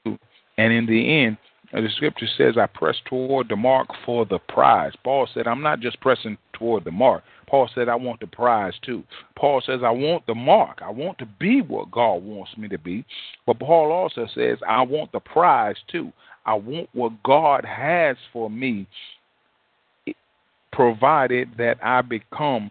And 0.61 0.75
in 0.75 0.85
the 0.85 1.25
end, 1.25 1.39
uh, 1.73 1.81
the 1.81 1.89
scripture 1.97 2.27
says, 2.37 2.57
I 2.59 2.67
press 2.67 2.97
toward 3.09 3.49
the 3.49 3.57
mark 3.57 3.89
for 4.05 4.27
the 4.27 4.39
prize. 4.41 4.93
Paul 5.03 5.27
said, 5.33 5.47
I'm 5.47 5.63
not 5.63 5.81
just 5.81 5.99
pressing 6.03 6.37
toward 6.53 6.85
the 6.85 6.91
mark. 6.91 7.25
Paul 7.47 7.71
said, 7.75 7.89
I 7.89 7.95
want 7.95 8.21
the 8.21 8.27
prize 8.27 8.75
too. 8.85 9.03
Paul 9.37 9.63
says, 9.65 9.81
I 9.83 9.91
want 9.91 10.27
the 10.27 10.35
mark. 10.35 10.81
I 10.83 10.91
want 10.91 11.17
to 11.19 11.27
be 11.39 11.63
what 11.63 11.91
God 11.91 12.17
wants 12.17 12.55
me 12.59 12.69
to 12.69 12.77
be. 12.77 13.07
But 13.47 13.59
Paul 13.59 13.91
also 13.91 14.27
says, 14.35 14.59
I 14.69 14.83
want 14.83 15.13
the 15.13 15.21
prize 15.21 15.77
too. 15.91 16.13
I 16.45 16.55
want 16.55 16.91
what 16.93 17.23
God 17.23 17.65
has 17.65 18.19
for 18.31 18.51
me 18.51 18.87
provided 20.73 21.49
that 21.57 21.79
I 21.83 22.03
become 22.03 22.71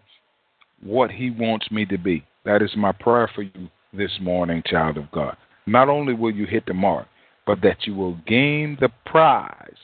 what 0.80 1.10
He 1.10 1.30
wants 1.30 1.68
me 1.72 1.86
to 1.86 1.98
be. 1.98 2.24
That 2.44 2.62
is 2.62 2.70
my 2.76 2.92
prayer 2.92 3.28
for 3.34 3.42
you 3.42 3.68
this 3.92 4.12
morning, 4.20 4.62
child 4.64 4.96
of 4.96 5.10
God. 5.10 5.36
Not 5.66 5.88
only 5.88 6.14
will 6.14 6.30
you 6.30 6.46
hit 6.46 6.66
the 6.66 6.74
mark, 6.74 7.08
that 7.56 7.86
you 7.86 7.94
will 7.94 8.16
gain 8.26 8.76
the 8.80 8.90
prize 9.06 9.74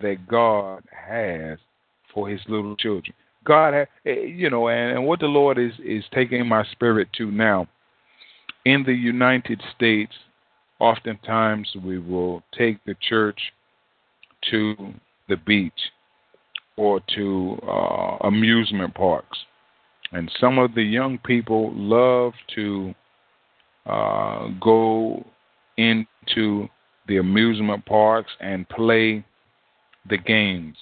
that 0.00 0.28
God 0.28 0.82
has 0.90 1.58
for 2.12 2.28
His 2.28 2.40
little 2.48 2.76
children. 2.76 3.14
God, 3.44 3.74
has, 3.74 3.86
eh, 4.06 4.20
you 4.26 4.50
know, 4.50 4.68
and, 4.68 4.96
and 4.96 5.06
what 5.06 5.20
the 5.20 5.26
Lord 5.26 5.58
is 5.58 5.72
is 5.84 6.04
taking 6.12 6.46
my 6.46 6.64
spirit 6.72 7.08
to 7.16 7.30
now. 7.30 7.66
In 8.64 8.82
the 8.84 8.92
United 8.92 9.62
States, 9.74 10.12
oftentimes 10.78 11.68
we 11.82 11.98
will 11.98 12.42
take 12.56 12.84
the 12.84 12.96
church 13.08 13.40
to 14.50 14.74
the 15.28 15.36
beach 15.36 15.72
or 16.76 17.00
to 17.14 17.58
uh, 17.66 18.26
amusement 18.26 18.94
parks. 18.94 19.38
And 20.12 20.30
some 20.40 20.58
of 20.58 20.74
the 20.74 20.82
young 20.82 21.18
people 21.18 21.72
love 21.74 22.32
to 22.54 22.94
uh, 23.84 24.48
go 24.60 25.24
into 25.76 26.08
the 26.36 27.16
amusement 27.16 27.84
parks 27.86 28.30
and 28.40 28.68
play 28.68 29.24
the 30.08 30.18
games 30.18 30.76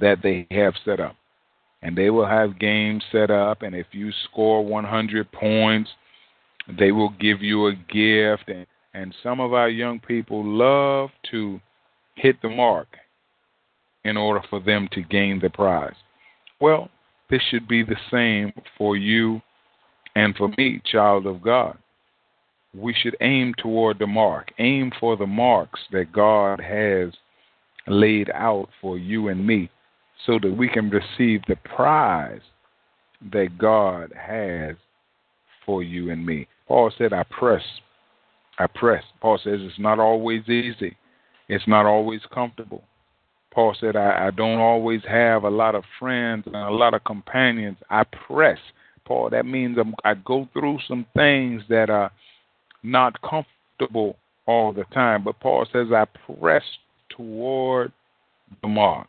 that 0.00 0.18
they 0.22 0.46
have 0.50 0.74
set 0.84 1.00
up. 1.00 1.16
And 1.82 1.96
they 1.96 2.10
will 2.10 2.26
have 2.26 2.60
games 2.60 3.02
set 3.10 3.30
up, 3.30 3.62
and 3.62 3.74
if 3.74 3.86
you 3.90 4.12
score 4.30 4.64
100 4.64 5.32
points, 5.32 5.90
they 6.78 6.92
will 6.92 7.10
give 7.20 7.42
you 7.42 7.66
a 7.66 7.74
gift. 7.74 8.48
And, 8.48 8.66
and 8.94 9.14
some 9.22 9.40
of 9.40 9.52
our 9.52 9.68
young 9.68 9.98
people 9.98 10.44
love 10.44 11.10
to 11.32 11.60
hit 12.14 12.40
the 12.40 12.48
mark 12.48 12.88
in 14.04 14.16
order 14.16 14.40
for 14.48 14.60
them 14.60 14.88
to 14.92 15.02
gain 15.02 15.40
the 15.40 15.50
prize. 15.50 15.94
Well, 16.60 16.88
this 17.30 17.42
should 17.50 17.66
be 17.66 17.82
the 17.82 17.96
same 18.10 18.52
for 18.78 18.96
you 18.96 19.40
and 20.14 20.36
for 20.36 20.48
me, 20.58 20.80
child 20.84 21.26
of 21.26 21.42
God. 21.42 21.78
We 22.74 22.94
should 22.94 23.16
aim 23.20 23.54
toward 23.58 23.98
the 23.98 24.06
mark, 24.06 24.50
aim 24.58 24.92
for 24.98 25.16
the 25.16 25.26
marks 25.26 25.80
that 25.92 26.12
God 26.12 26.60
has 26.60 27.12
laid 27.86 28.30
out 28.30 28.68
for 28.80 28.96
you 28.96 29.28
and 29.28 29.46
me 29.46 29.70
so 30.26 30.38
that 30.40 30.56
we 30.56 30.68
can 30.68 30.88
receive 30.88 31.42
the 31.48 31.56
prize 31.74 32.40
that 33.32 33.58
God 33.58 34.12
has 34.16 34.76
for 35.66 35.82
you 35.82 36.10
and 36.10 36.24
me. 36.24 36.48
Paul 36.66 36.90
said, 36.96 37.12
I 37.12 37.24
press. 37.24 37.62
I 38.58 38.66
press. 38.66 39.04
Paul 39.20 39.38
says 39.42 39.58
it's 39.60 39.78
not 39.78 39.98
always 39.98 40.48
easy. 40.48 40.96
It's 41.48 41.66
not 41.68 41.86
always 41.86 42.20
comfortable. 42.32 42.84
Paul 43.52 43.76
said, 43.78 43.96
I, 43.96 44.28
I 44.28 44.30
don't 44.30 44.60
always 44.60 45.02
have 45.06 45.44
a 45.44 45.50
lot 45.50 45.74
of 45.74 45.84
friends 45.98 46.44
and 46.46 46.56
a 46.56 46.70
lot 46.70 46.94
of 46.94 47.04
companions. 47.04 47.76
I 47.90 48.04
press 48.04 48.58
Paul, 49.04 49.30
that 49.30 49.46
means 49.46 49.78
I'm, 49.78 49.94
I 50.04 50.14
go 50.14 50.48
through 50.52 50.78
some 50.86 51.06
things 51.14 51.62
that 51.68 51.90
are 51.90 52.10
not 52.82 53.20
comfortable 53.22 54.16
all 54.46 54.72
the 54.72 54.84
time. 54.92 55.24
But 55.24 55.40
Paul 55.40 55.66
says, 55.72 55.88
I 55.94 56.06
press 56.40 56.62
toward 57.10 57.92
the 58.62 58.68
mark 58.68 59.08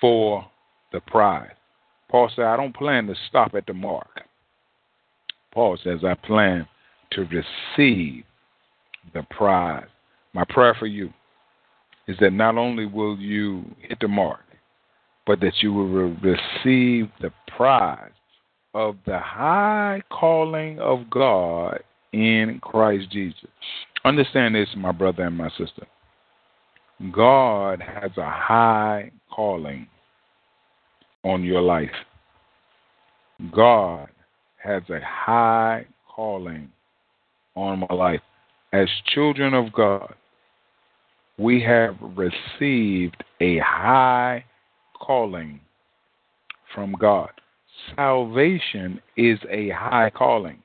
for 0.00 0.46
the 0.92 1.00
prize. 1.00 1.50
Paul 2.10 2.30
said, 2.34 2.44
I 2.44 2.56
don't 2.56 2.74
plan 2.74 3.06
to 3.08 3.14
stop 3.28 3.54
at 3.54 3.66
the 3.66 3.74
mark. 3.74 4.22
Paul 5.52 5.78
says, 5.82 6.00
I 6.04 6.14
plan 6.14 6.66
to 7.12 7.22
receive 7.22 8.24
the 9.12 9.22
prize. 9.30 9.86
My 10.32 10.44
prayer 10.48 10.74
for 10.78 10.86
you 10.86 11.12
is 12.06 12.16
that 12.20 12.32
not 12.32 12.56
only 12.56 12.86
will 12.86 13.16
you 13.18 13.64
hit 13.80 13.98
the 14.00 14.08
mark, 14.08 14.40
but 15.26 15.40
that 15.40 15.54
you 15.60 15.72
will 15.72 16.14
receive 16.22 17.08
the 17.20 17.32
prize 17.56 18.10
of 18.74 18.96
the 19.06 19.18
high 19.18 20.02
calling 20.10 20.78
of 20.80 21.08
God 21.08 21.82
in 22.14 22.60
Christ 22.62 23.10
Jesus. 23.10 23.48
Understand 24.04 24.54
this, 24.54 24.68
my 24.76 24.92
brother 24.92 25.24
and 25.24 25.36
my 25.36 25.48
sister. 25.50 25.86
God 27.10 27.80
has 27.80 28.12
a 28.16 28.30
high 28.30 29.10
calling 29.30 29.88
on 31.24 31.42
your 31.42 31.60
life. 31.60 31.90
God 33.52 34.08
has 34.62 34.82
a 34.90 35.00
high 35.04 35.86
calling 36.08 36.70
on 37.56 37.80
my 37.80 37.94
life. 37.94 38.20
As 38.72 38.88
children 39.12 39.54
of 39.54 39.72
God, 39.72 40.14
we 41.36 41.60
have 41.62 41.96
received 42.00 43.22
a 43.40 43.58
high 43.58 44.44
calling 44.96 45.60
from 46.74 46.94
God. 46.98 47.30
Salvation 47.96 49.00
is 49.16 49.38
a 49.50 49.70
high 49.70 50.10
calling. 50.14 50.63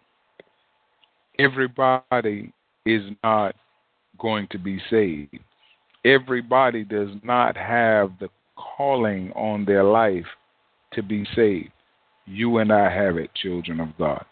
Everybody 1.39 2.51
is 2.85 3.01
not 3.23 3.55
going 4.19 4.47
to 4.51 4.59
be 4.59 4.81
saved. 4.89 5.39
Everybody 6.03 6.83
does 6.83 7.09
not 7.23 7.55
have 7.55 8.11
the 8.19 8.27
calling 8.57 9.31
on 9.31 9.63
their 9.63 9.85
life 9.85 10.25
to 10.93 11.01
be 11.01 11.25
saved. 11.35 11.71
You 12.25 12.57
and 12.57 12.73
I 12.73 12.93
have 12.93 13.15
it, 13.15 13.29
children 13.35 13.79
of 13.79 13.97
God. 13.97 14.25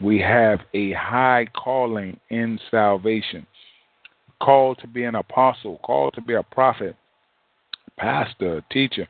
We 0.00 0.20
have 0.20 0.60
a 0.74 0.92
high 0.92 1.46
calling 1.56 2.20
in 2.28 2.60
salvation. 2.70 3.46
Called 4.40 4.78
to 4.82 4.86
be 4.86 5.04
an 5.04 5.14
apostle, 5.14 5.80
called 5.82 6.12
to 6.14 6.20
be 6.20 6.34
a 6.34 6.42
prophet, 6.42 6.94
pastor, 7.96 8.62
teacher. 8.70 9.08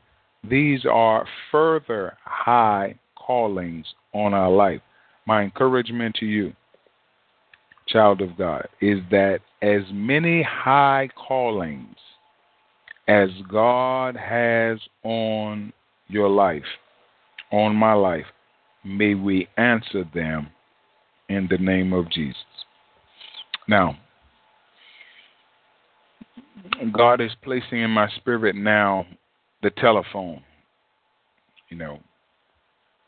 These 0.49 0.85
are 0.89 1.27
further 1.51 2.17
high 2.23 2.95
callings 3.15 3.85
on 4.13 4.33
our 4.33 4.49
life. 4.49 4.81
My 5.27 5.43
encouragement 5.43 6.15
to 6.15 6.25
you, 6.25 6.53
child 7.91 8.21
of 8.21 8.37
God, 8.37 8.67
is 8.81 8.99
that 9.11 9.39
as 9.61 9.81
many 9.91 10.41
high 10.43 11.09
callings 11.15 11.95
as 13.07 13.29
God 13.51 14.15
has 14.15 14.79
on 15.03 15.73
your 16.07 16.29
life, 16.29 16.63
on 17.51 17.75
my 17.75 17.93
life, 17.93 18.25
may 18.83 19.15
we 19.15 19.47
answer 19.57 20.03
them 20.13 20.47
in 21.27 21.47
the 21.49 21.57
name 21.57 21.93
of 21.93 22.09
Jesus. 22.11 22.35
Now, 23.67 23.97
God 26.91 27.21
is 27.21 27.31
placing 27.43 27.79
in 27.79 27.91
my 27.91 28.09
spirit 28.17 28.55
now 28.55 29.05
the 29.61 29.69
telephone. 29.71 30.41
You 31.69 31.77
know, 31.77 31.99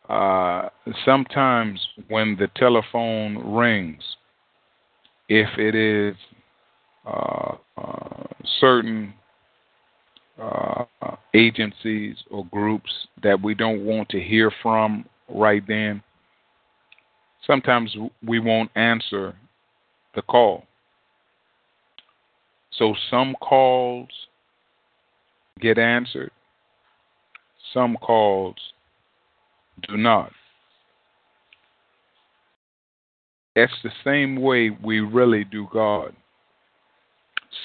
uh, 0.09 0.69
sometimes 1.05 1.79
when 2.09 2.35
the 2.39 2.47
telephone 2.55 3.37
rings, 3.53 4.03
if 5.33 5.47
it 5.57 5.75
is 5.75 6.13
uh, 7.07 7.53
uh, 7.77 8.23
certain 8.59 9.13
uh, 10.37 10.83
agencies 11.33 12.17
or 12.29 12.45
groups 12.47 12.91
that 13.23 13.41
we 13.41 13.55
don't 13.55 13.85
want 13.85 14.09
to 14.09 14.19
hear 14.19 14.51
from 14.61 15.05
right 15.29 15.63
then, 15.65 16.03
sometimes 17.47 17.95
we 18.27 18.39
won't 18.39 18.69
answer 18.75 19.33
the 20.15 20.21
call. 20.21 20.65
So 22.71 22.93
some 23.09 23.33
calls 23.41 24.09
get 25.61 25.77
answered, 25.77 26.31
some 27.73 27.95
calls 27.95 28.57
do 29.87 29.95
not. 29.95 30.33
It's 33.55 33.73
the 33.83 33.91
same 34.03 34.41
way 34.41 34.69
we 34.69 35.01
really 35.01 35.43
do 35.43 35.67
God. 35.71 36.15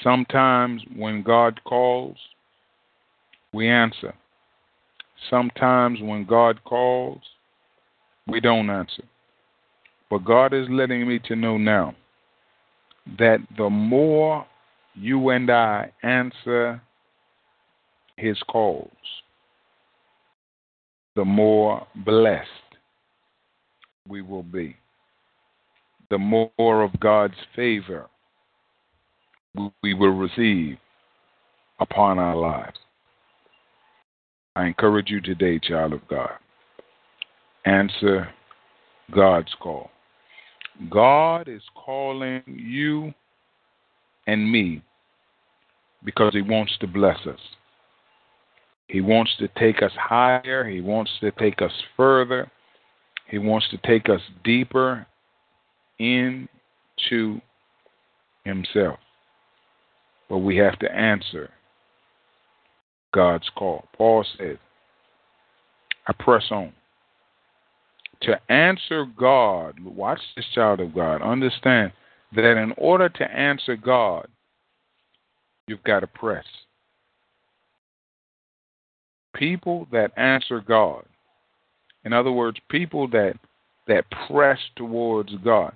Sometimes 0.03 0.81
when 0.95 1.23
God 1.23 1.61
calls, 1.63 2.17
we 3.53 3.69
answer. 3.69 4.13
Sometimes 5.29 5.99
when 6.01 6.25
God 6.25 6.63
calls, 6.65 7.21
we 8.27 8.41
don't 8.41 8.69
answer. 8.69 9.03
But 10.09 10.25
God 10.25 10.53
is 10.53 10.67
letting 10.69 11.07
me 11.07 11.19
to 11.27 11.35
know 11.35 11.57
now 11.57 11.95
that 13.17 13.39
the 13.57 13.69
more 13.69 14.45
you 14.93 15.29
and 15.29 15.49
I 15.49 15.91
answer 16.03 16.81
his 18.17 18.37
calls, 18.49 18.91
the 21.15 21.25
more 21.25 21.87
blessed 21.95 22.47
we 24.07 24.21
will 24.21 24.43
be. 24.43 24.75
The 26.09 26.17
more 26.17 26.83
of 26.83 26.99
God's 26.99 27.35
favor 27.55 28.07
we 29.83 29.93
will 29.93 30.15
receive 30.15 30.77
upon 31.79 32.19
our 32.19 32.35
lives. 32.35 32.77
I 34.55 34.65
encourage 34.65 35.09
you 35.09 35.21
today, 35.21 35.59
child 35.59 35.93
of 35.93 36.07
God, 36.07 36.31
answer 37.65 38.29
God's 39.13 39.53
call. 39.59 39.91
God 40.89 41.47
is 41.47 41.61
calling 41.75 42.41
you 42.47 43.13
and 44.27 44.51
me 44.51 44.81
because 46.03 46.33
He 46.33 46.41
wants 46.41 46.73
to 46.79 46.87
bless 46.87 47.19
us. 47.27 47.39
He 48.87 49.01
wants 49.01 49.31
to 49.39 49.49
take 49.59 49.81
us 49.81 49.91
higher. 49.99 50.67
He 50.69 50.81
wants 50.81 51.11
to 51.19 51.31
take 51.31 51.61
us 51.61 51.71
further. 51.97 52.49
He 53.29 53.37
wants 53.37 53.67
to 53.71 53.77
take 53.85 54.07
us 54.09 54.21
deeper 54.43 55.05
into 55.99 57.41
Himself. 58.43 58.99
But 60.29 60.39
we 60.39 60.57
have 60.57 60.77
to 60.79 60.91
answer 60.91 61.49
God's 63.13 63.49
call. 63.55 63.85
Paul 63.95 64.25
said, 64.37 64.59
I 66.07 66.13
press 66.13 66.43
on. 66.51 66.73
To 68.21 68.39
answer 68.51 69.05
God, 69.17 69.79
watch 69.79 70.19
this 70.35 70.45
child 70.53 70.79
of 70.79 70.95
God, 70.95 71.21
understand 71.21 71.91
that 72.35 72.57
in 72.57 72.73
order 72.77 73.09
to 73.09 73.31
answer 73.31 73.75
God, 73.75 74.27
you've 75.67 75.83
got 75.83 75.99
to 75.99 76.07
press. 76.07 76.45
People 79.35 79.87
that 79.91 80.11
answer 80.17 80.59
God, 80.59 81.05
in 82.05 82.13
other 82.13 82.31
words, 82.31 82.57
people 82.69 83.07
that 83.09 83.33
that 83.87 84.05
press 84.27 84.59
towards 84.75 85.31
God, 85.43 85.73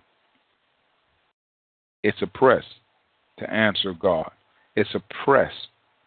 it's 2.04 2.22
a 2.22 2.28
press 2.28 2.64
to 3.40 3.52
answer 3.52 3.94
God. 3.94 4.32
It's 4.76 4.96
a 4.96 5.04
press 5.24 5.52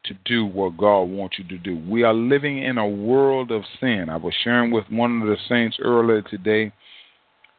to 0.04 0.14
do 0.24 0.44
what 0.44 0.76
God 0.76 1.02
wants 1.02 1.38
you 1.38 1.48
to 1.48 1.58
do. 1.58 1.76
We 1.88 2.02
are 2.02 2.14
living 2.14 2.62
in 2.62 2.78
a 2.78 2.88
world 2.88 3.50
of 3.50 3.62
sin. 3.80 4.06
I 4.10 4.16
was 4.16 4.34
sharing 4.42 4.70
with 4.70 4.84
one 4.90 5.22
of 5.22 5.28
the 5.28 5.36
saints 5.48 5.78
earlier 5.80 6.22
today 6.22 6.72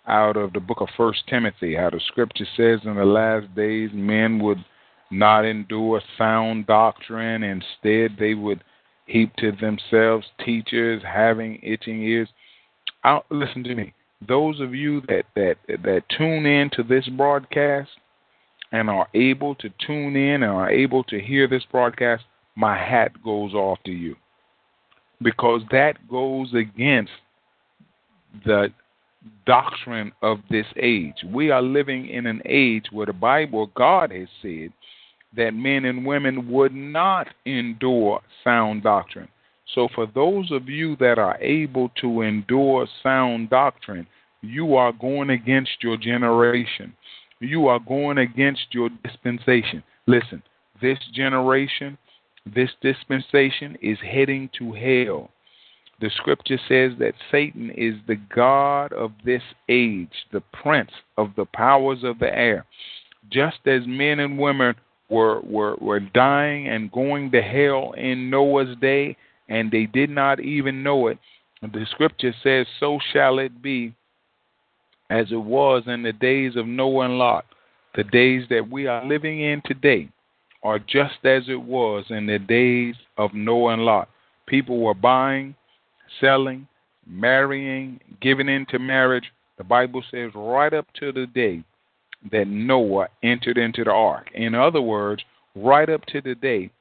out 0.07 0.37
of 0.37 0.53
the 0.53 0.59
book 0.59 0.81
of 0.81 0.87
First 0.95 1.23
Timothy 1.27 1.75
how 1.75 1.89
the 1.89 1.99
scripture 2.07 2.45
says 2.55 2.79
in 2.85 2.95
the 2.95 3.05
last 3.05 3.53
days 3.55 3.89
men 3.93 4.39
would 4.39 4.63
not 5.11 5.45
endure 5.45 6.01
sound 6.17 6.67
doctrine. 6.67 7.43
Instead, 7.43 8.17
they 8.19 8.33
would 8.33 8.63
heap 9.07 9.35
to 9.37 9.51
themselves 9.51 10.25
teachers 10.43 11.01
having 11.03 11.59
itching 11.63 12.01
ears. 12.03 12.29
I'll, 13.03 13.25
listen 13.29 13.63
to 13.63 13.75
me. 13.75 13.93
Those 14.27 14.59
of 14.59 14.73
you 14.73 15.01
that, 15.01 15.23
that 15.35 15.57
that 15.67 16.03
tune 16.17 16.45
in 16.45 16.69
to 16.73 16.83
this 16.83 17.07
broadcast 17.09 17.89
and 18.75 18.89
are 18.89 19.07
able 19.13 19.55
to 19.55 19.69
tune 19.85 20.15
in 20.15 20.43
and 20.43 20.51
are 20.51 20.69
able 20.69 21.03
to 21.05 21.19
hear 21.19 21.47
this 21.47 21.63
broadcast, 21.71 22.23
my 22.55 22.77
hat 22.77 23.11
goes 23.23 23.53
off 23.53 23.79
to 23.85 23.91
you. 23.91 24.15
Because 25.21 25.61
that 25.71 25.93
goes 26.09 26.53
against 26.53 27.11
the 28.45 28.67
doctrine 29.45 30.11
of 30.21 30.39
this 30.49 30.65
age. 30.77 31.15
We 31.25 31.51
are 31.51 31.61
living 31.61 32.09
in 32.09 32.25
an 32.25 32.41
age 32.45 32.85
where 32.91 33.05
the 33.05 33.13
Bible, 33.13 33.71
God 33.75 34.11
has 34.11 34.27
said, 34.41 34.71
that 35.37 35.53
men 35.53 35.85
and 35.85 36.05
women 36.05 36.51
would 36.51 36.73
not 36.73 37.27
endure 37.45 38.21
sound 38.43 38.83
doctrine. 38.83 39.29
So, 39.73 39.87
for 39.95 40.05
those 40.13 40.51
of 40.51 40.69
you 40.69 40.95
that 40.97 41.17
are 41.17 41.37
able 41.41 41.89
to 42.01 42.21
endure 42.21 42.87
sound 43.01 43.49
doctrine, 43.49 44.05
you 44.41 44.75
are 44.75 44.91
going 44.91 45.31
against 45.31 45.71
your 45.81 45.97
generation. 45.97 46.93
You 47.39 47.67
are 47.67 47.79
going 47.79 48.17
against 48.17 48.67
your 48.71 48.89
dispensation. 49.03 49.83
Listen, 50.07 50.41
this 50.81 50.99
generation, 51.13 51.97
this 52.45 52.69
dispensation 52.81 53.77
is 53.81 53.97
heading 53.99 54.49
to 54.57 54.71
hell. 54.73 55.29
The 56.01 56.09
scripture 56.17 56.59
says 56.67 56.91
that 56.99 57.13
Satan 57.31 57.71
is 57.71 57.95
the 58.07 58.17
God 58.33 58.91
of 58.93 59.11
this 59.23 59.41
age, 59.69 60.11
the 60.31 60.41
prince 60.61 60.91
of 61.17 61.31
the 61.35 61.45
powers 61.45 62.03
of 62.03 62.19
the 62.19 62.33
air. 62.33 62.65
Just 63.31 63.59
as 63.65 63.81
men 63.87 64.19
and 64.19 64.37
women 64.37 64.75
were, 65.09 65.41
were, 65.41 65.75
were 65.79 65.99
dying 65.99 66.67
and 66.67 66.91
going 66.91 67.31
to 67.31 67.41
hell 67.41 67.93
in 67.97 68.29
Noah's 68.29 68.75
day, 68.81 69.15
and 69.47 69.71
they 69.71 69.85
did 69.85 70.09
not 70.09 70.39
even 70.39 70.83
know 70.83 71.07
it, 71.07 71.17
the 71.61 71.85
scripture 71.91 72.33
says, 72.43 72.67
So 72.79 72.99
shall 73.13 73.39
it 73.39 73.61
be 73.61 73.93
as 75.09 75.27
it 75.31 75.35
was 75.41 75.83
in 75.87 76.03
the 76.03 76.13
days 76.13 76.55
of 76.55 76.65
Noah 76.65 77.05
and 77.05 77.17
Lot. 77.17 77.45
The 77.95 78.03
days 78.03 78.43
that 78.49 78.69
we 78.69 78.87
are 78.87 79.05
living 79.05 79.41
in 79.41 79.61
today 79.65 80.09
are 80.63 80.79
just 80.79 81.23
as 81.23 81.43
it 81.47 81.61
was 81.61 82.05
in 82.09 82.25
the 82.25 82.39
days 82.39 82.95
of 83.17 83.33
Noah 83.33 83.73
and 83.73 83.83
Lot. 83.83 84.09
People 84.47 84.79
were 84.79 84.93
buying, 84.93 85.55
selling, 86.19 86.67
marrying, 87.07 87.99
giving 88.21 88.49
into 88.49 88.79
marriage. 88.79 89.31
The 89.57 89.63
Bible 89.63 90.03
says 90.11 90.31
right 90.35 90.73
up 90.73 90.87
to 90.99 91.11
the 91.11 91.27
day 91.27 91.63
that 92.31 92.47
Noah 92.47 93.07
entered 93.23 93.57
into 93.57 93.83
the 93.83 93.91
ark. 93.91 94.29
In 94.33 94.55
other 94.55 94.81
words, 94.81 95.23
right 95.55 95.89
up 95.89 96.05
to 96.07 96.21
the 96.21 96.35
day 96.35 96.71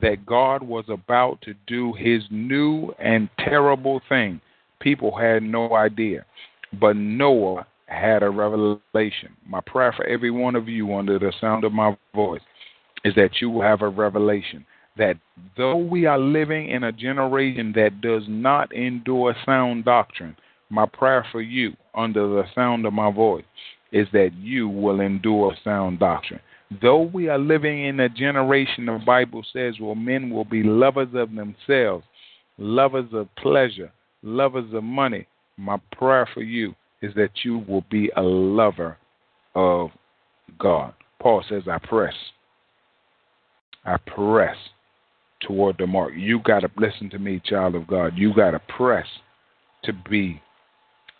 that 0.00 0.26
God 0.26 0.62
was 0.62 0.84
about 0.88 1.40
to 1.42 1.54
do 1.66 1.92
his 1.92 2.22
new 2.30 2.92
and 2.98 3.28
terrible 3.38 4.00
thing. 4.08 4.40
People 4.80 5.16
had 5.16 5.42
no 5.42 5.74
idea. 5.74 6.24
But 6.80 6.96
Noah 6.96 7.66
had 7.86 8.22
a 8.22 8.30
revelation. 8.30 9.34
My 9.46 9.60
prayer 9.60 9.92
for 9.92 10.04
every 10.06 10.30
one 10.30 10.54
of 10.56 10.68
you 10.68 10.94
under 10.94 11.18
the 11.18 11.32
sound 11.40 11.64
of 11.64 11.72
my 11.72 11.96
voice 12.14 12.42
is 13.04 13.14
that 13.14 13.40
you 13.40 13.50
will 13.50 13.62
have 13.62 13.82
a 13.82 13.88
revelation 13.88 14.66
that 14.98 15.16
though 15.56 15.76
we 15.76 16.04
are 16.06 16.18
living 16.18 16.68
in 16.68 16.84
a 16.84 16.92
generation 16.92 17.72
that 17.76 18.00
does 18.00 18.24
not 18.26 18.72
endure 18.74 19.34
sound 19.46 19.84
doctrine, 19.84 20.36
my 20.70 20.84
prayer 20.86 21.24
for 21.32 21.40
you 21.40 21.72
under 21.94 22.28
the 22.28 22.44
sound 22.54 22.84
of 22.84 22.92
my 22.92 23.10
voice 23.10 23.44
is 23.92 24.06
that 24.12 24.34
you 24.34 24.68
will 24.68 25.00
endure 25.00 25.54
sound 25.64 25.98
doctrine. 25.98 26.40
Though 26.82 27.02
we 27.02 27.28
are 27.28 27.38
living 27.38 27.86
in 27.86 28.00
a 28.00 28.08
generation, 28.08 28.86
the 28.86 29.00
Bible 29.06 29.42
says, 29.52 29.80
where 29.80 29.96
men 29.96 30.28
will 30.28 30.44
be 30.44 30.62
lovers 30.62 31.08
of 31.14 31.30
themselves, 31.34 32.04
lovers 32.58 33.08
of 33.12 33.34
pleasure, 33.36 33.90
lovers 34.22 34.74
of 34.74 34.84
money, 34.84 35.26
my 35.58 35.76
prayer 35.92 36.28
for 36.32 36.42
you 36.42 36.74
is 37.02 37.12
that 37.14 37.30
you 37.44 37.58
will 37.68 37.84
be 37.90 38.10
a 38.16 38.22
lover 38.22 38.96
of 39.54 39.90
God. 40.58 40.94
Paul 41.20 41.44
says, 41.48 41.64
I 41.70 41.78
press. 41.78 42.14
I 43.84 43.96
press 43.98 44.56
toward 45.40 45.76
the 45.78 45.86
mark. 45.86 46.12
You 46.16 46.40
got 46.40 46.60
to 46.60 46.70
listen 46.76 47.10
to 47.10 47.18
me, 47.18 47.42
child 47.44 47.74
of 47.74 47.86
God. 47.86 48.12
You 48.16 48.34
got 48.34 48.52
to 48.52 48.60
press 48.76 49.06
to 49.84 49.92
be 50.08 50.40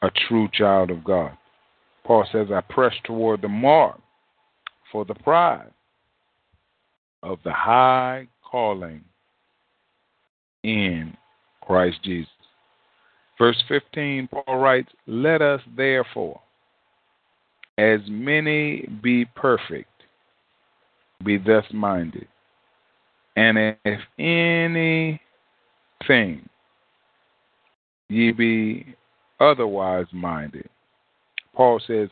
a 0.03 0.11
true 0.29 0.49
child 0.53 0.91
of 0.91 1.05
God. 1.05 1.37
Paul 2.05 2.27
says, 2.33 2.49
I 2.53 2.61
press 2.61 2.95
toward 3.05 3.43
the 3.43 3.49
mark 3.49 4.01
for 4.91 5.05
the 5.05 5.15
prize 5.15 5.71
of 7.23 7.39
the 7.45 7.53
high 7.53 8.29
calling 8.43 9.03
in 10.63 11.17
Christ 11.63 11.99
Jesus. 12.03 12.31
Verse 13.39 13.63
15, 13.69 14.29
Paul 14.29 14.59
writes, 14.59 14.91
Let 15.07 15.41
us 15.41 15.61
therefore, 15.77 16.41
as 17.79 18.01
many 18.09 18.89
be 19.03 19.25
perfect, 19.37 19.89
be 21.25 21.39
thus 21.39 21.65
minded. 21.73 22.27
And 23.37 23.77
if 23.85 24.01
anything 24.19 25.21
ye 28.09 28.33
be 28.33 28.97
otherwise 29.39 30.07
minded, 30.13 30.69
Paul 31.55 31.81
says, 31.87 32.09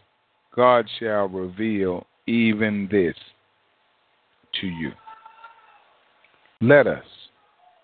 God 0.55 0.89
shall 1.01 1.29
reveal 1.29 2.07
even 2.29 2.89
this 2.91 3.17
to 4.61 4.69
you. 4.69 4.93
Let 6.61 6.87
us, 6.87 7.05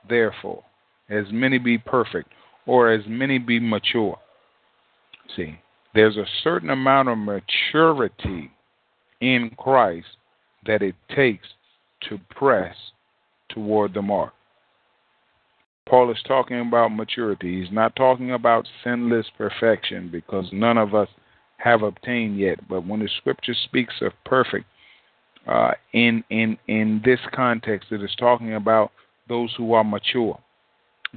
therefore, 0.09 0.63
as 1.11 1.25
many 1.31 1.59
be 1.59 1.79
perfect, 1.79 2.31
or 2.67 2.93
as 2.93 3.03
many 3.07 3.39
be 3.39 3.59
mature. 3.59 4.19
See, 5.37 5.59
there's 5.95 6.17
a 6.17 6.27
certain 6.43 6.71
amount 6.71 7.09
of 7.09 7.19
maturity 7.19 8.51
in 9.21 9.51
Christ 9.57 10.07
that 10.67 10.83
it 10.83 10.95
takes 11.15 11.47
to 12.09 12.19
press 12.31 12.75
toward 13.49 13.95
the 13.95 14.03
mark. 14.03 14.33
Paul 15.89 16.11
is 16.11 16.23
talking 16.27 16.61
about 16.61 16.89
maturity. 16.89 17.61
He's 17.61 17.73
not 17.73 17.97
talking 17.97 18.33
about 18.33 18.69
sinless 18.85 19.27
perfection 19.37 20.09
because 20.11 20.47
none 20.53 20.79
of 20.79 20.95
us 20.95 21.09
have 21.59 21.83
obtained 21.83 22.39
yet. 22.39 22.67
But 22.69 22.87
when 22.87 23.01
the 23.01 23.09
scripture 23.19 23.55
speaks 23.65 23.95
of 24.01 24.13
perfect, 24.25 24.65
uh, 25.47 25.73
in 25.93 26.23
in 26.31 26.57
in 26.69 27.03
this 27.05 27.19
context, 27.35 27.91
it 27.91 28.03
is 28.03 28.15
talking 28.17 28.55
about 28.55 28.93
those 29.29 29.53
who 29.57 29.73
are 29.73 29.85
mature, 29.85 30.39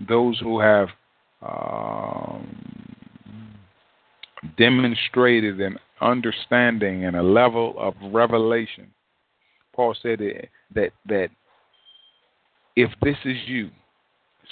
those 0.08 0.40
who 0.40 0.60
have 0.60 0.90
um, 1.46 2.48
demonstrated 4.58 5.60
an 5.62 5.78
understanding 6.02 7.06
and 7.06 7.16
a 7.16 7.24
level 7.24 7.76
of 7.78 7.94
revelation. 8.14 8.88
Paul 9.74 9.96
said 10.02 10.20
that 10.74 10.92
that 11.06 11.30
if 12.76 12.92
this 13.02 13.18
is 13.26 13.38
you, 13.46 13.70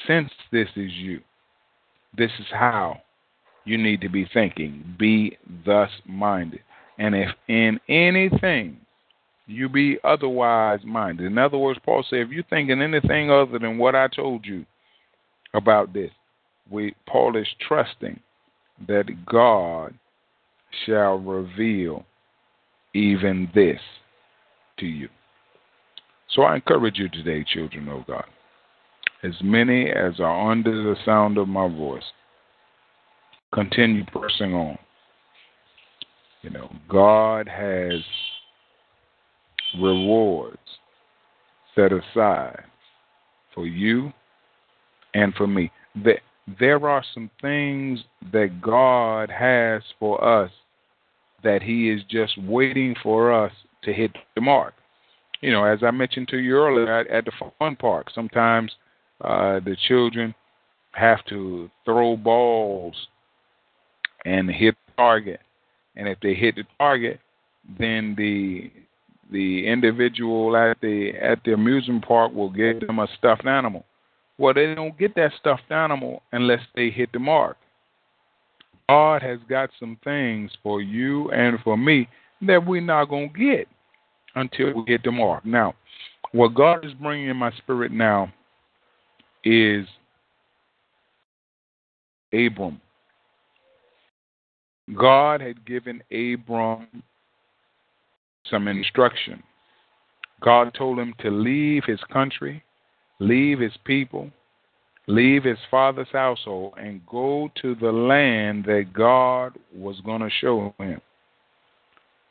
since 0.07 0.29
this 0.51 0.67
is 0.75 0.91
you, 0.93 1.21
this 2.17 2.31
is 2.39 2.45
how 2.51 3.01
you 3.65 3.77
need 3.77 4.01
to 4.01 4.09
be 4.09 4.27
thinking. 4.33 4.95
Be 4.97 5.37
thus 5.65 5.89
minded. 6.05 6.61
And 6.97 7.15
if 7.15 7.29
in 7.47 7.79
anything 7.89 8.77
you 9.47 9.67
be 9.67 9.97
otherwise 10.03 10.79
minded, 10.85 11.25
in 11.25 11.37
other 11.37 11.57
words, 11.57 11.79
Paul 11.83 12.05
said, 12.09 12.19
if 12.19 12.29
you're 12.29 12.43
thinking 12.49 12.81
anything 12.81 13.31
other 13.31 13.59
than 13.59 13.77
what 13.77 13.95
I 13.95 14.07
told 14.07 14.45
you 14.45 14.65
about 15.53 15.93
this, 15.93 16.11
we 16.69 16.95
Paul 17.07 17.37
is 17.37 17.47
trusting 17.67 18.19
that 18.87 19.25
God 19.25 19.93
shall 20.85 21.17
reveal 21.19 22.05
even 22.93 23.49
this 23.53 23.79
to 24.79 24.85
you. 24.85 25.09
So 26.29 26.43
I 26.43 26.55
encourage 26.55 26.97
you 26.97 27.09
today, 27.09 27.45
children 27.47 27.87
of 27.89 28.07
God, 28.07 28.25
as 29.23 29.33
many 29.43 29.89
as 29.89 30.19
are 30.19 30.51
under 30.51 30.71
the 30.71 30.95
sound 31.05 31.37
of 31.37 31.47
my 31.47 31.67
voice, 31.67 32.03
continue 33.53 34.03
pressing 34.05 34.53
on. 34.53 34.77
You 36.41 36.49
know, 36.49 36.71
God 36.89 37.47
has 37.47 38.01
rewards 39.79 40.57
set 41.75 41.91
aside 41.91 42.63
for 43.53 43.65
you 43.65 44.11
and 45.13 45.33
for 45.35 45.47
me. 45.47 45.71
That 46.03 46.19
there 46.59 46.87
are 46.87 47.03
some 47.13 47.29
things 47.41 47.99
that 48.31 48.61
God 48.61 49.29
has 49.29 49.81
for 49.99 50.23
us 50.23 50.51
that 51.43 51.61
He 51.61 51.89
is 51.89 52.01
just 52.09 52.37
waiting 52.43 52.95
for 53.01 53.31
us 53.31 53.51
to 53.83 53.93
hit 53.93 54.11
the 54.35 54.41
mark. 54.41 54.73
You 55.41 55.51
know, 55.51 55.65
as 55.65 55.79
I 55.83 55.91
mentioned 55.91 56.29
to 56.29 56.37
you 56.37 56.55
earlier 56.55 56.99
at, 56.99 57.07
at 57.07 57.25
the 57.25 57.31
fun 57.59 57.75
park, 57.75 58.07
sometimes 58.13 58.71
uh, 59.21 59.59
the 59.59 59.75
children 59.87 60.33
have 60.93 61.23
to 61.25 61.69
throw 61.85 62.15
balls 62.15 62.95
and 64.25 64.49
hit 64.49 64.75
the 64.87 64.93
target, 64.97 65.41
and 65.95 66.07
if 66.07 66.17
they 66.21 66.33
hit 66.33 66.55
the 66.55 66.63
target, 66.77 67.19
then 67.79 68.15
the 68.17 68.71
the 69.31 69.67
individual 69.67 70.55
at 70.55 70.79
the 70.81 71.11
at 71.21 71.39
the 71.43 71.53
amusement 71.53 72.05
park 72.05 72.33
will 72.33 72.49
give 72.49 72.81
them 72.81 72.99
a 72.99 73.07
stuffed 73.17 73.45
animal. 73.45 73.85
Well, 74.43 74.53
they 74.53 74.75
don't 74.75 74.99
get 74.99 75.15
that 75.15 75.31
stuffed 75.39 75.71
animal 75.71 76.21
unless 76.33 76.59
they 76.75 76.89
hit 76.89 77.13
the 77.13 77.19
mark. 77.19 77.55
God 78.89 79.21
has 79.21 79.39
got 79.47 79.69
some 79.79 79.97
things 80.03 80.51
for 80.61 80.81
you 80.81 81.31
and 81.31 81.59
for 81.63 81.77
me 81.77 82.09
that 82.41 82.65
we're 82.65 82.81
not 82.81 83.05
going 83.05 83.31
to 83.31 83.39
get 83.39 83.69
until 84.35 84.73
we 84.73 84.83
hit 84.85 85.03
the 85.05 85.13
mark. 85.13 85.45
Now, 85.45 85.75
what 86.33 86.55
God 86.55 86.83
is 86.83 86.91
bringing 86.95 87.29
in 87.29 87.37
my 87.37 87.53
spirit 87.53 87.93
now 87.93 88.33
is 89.45 89.87
Abram. 92.33 92.81
God 94.93 95.39
had 95.39 95.65
given 95.65 96.03
Abram 96.11 97.01
some 98.51 98.67
instruction. 98.67 99.41
God 100.41 100.73
told 100.77 100.99
him 100.99 101.13
to 101.19 101.31
leave 101.31 101.85
his 101.85 102.01
country, 102.11 102.61
leave 103.23 103.59
his 103.59 103.73
people, 103.85 104.29
leave 105.07 105.43
his 105.43 105.57
father's 105.71 106.07
household, 106.11 106.73
and 106.77 107.05
go 107.07 107.49
to 107.61 107.75
the 107.75 107.91
land 107.91 108.65
that 108.65 108.93
God 108.93 109.53
was 109.73 109.99
going 110.05 110.21
to 110.21 110.29
show 110.29 110.73
him. 110.77 111.01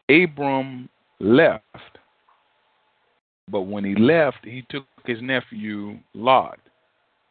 Abram 0.08 0.88
left, 1.18 1.64
but 3.50 3.62
when 3.62 3.84
he 3.84 3.94
left, 3.94 4.38
he 4.44 4.64
took 4.68 4.84
his 5.06 5.18
nephew 5.22 5.98
Lot, 6.14 6.58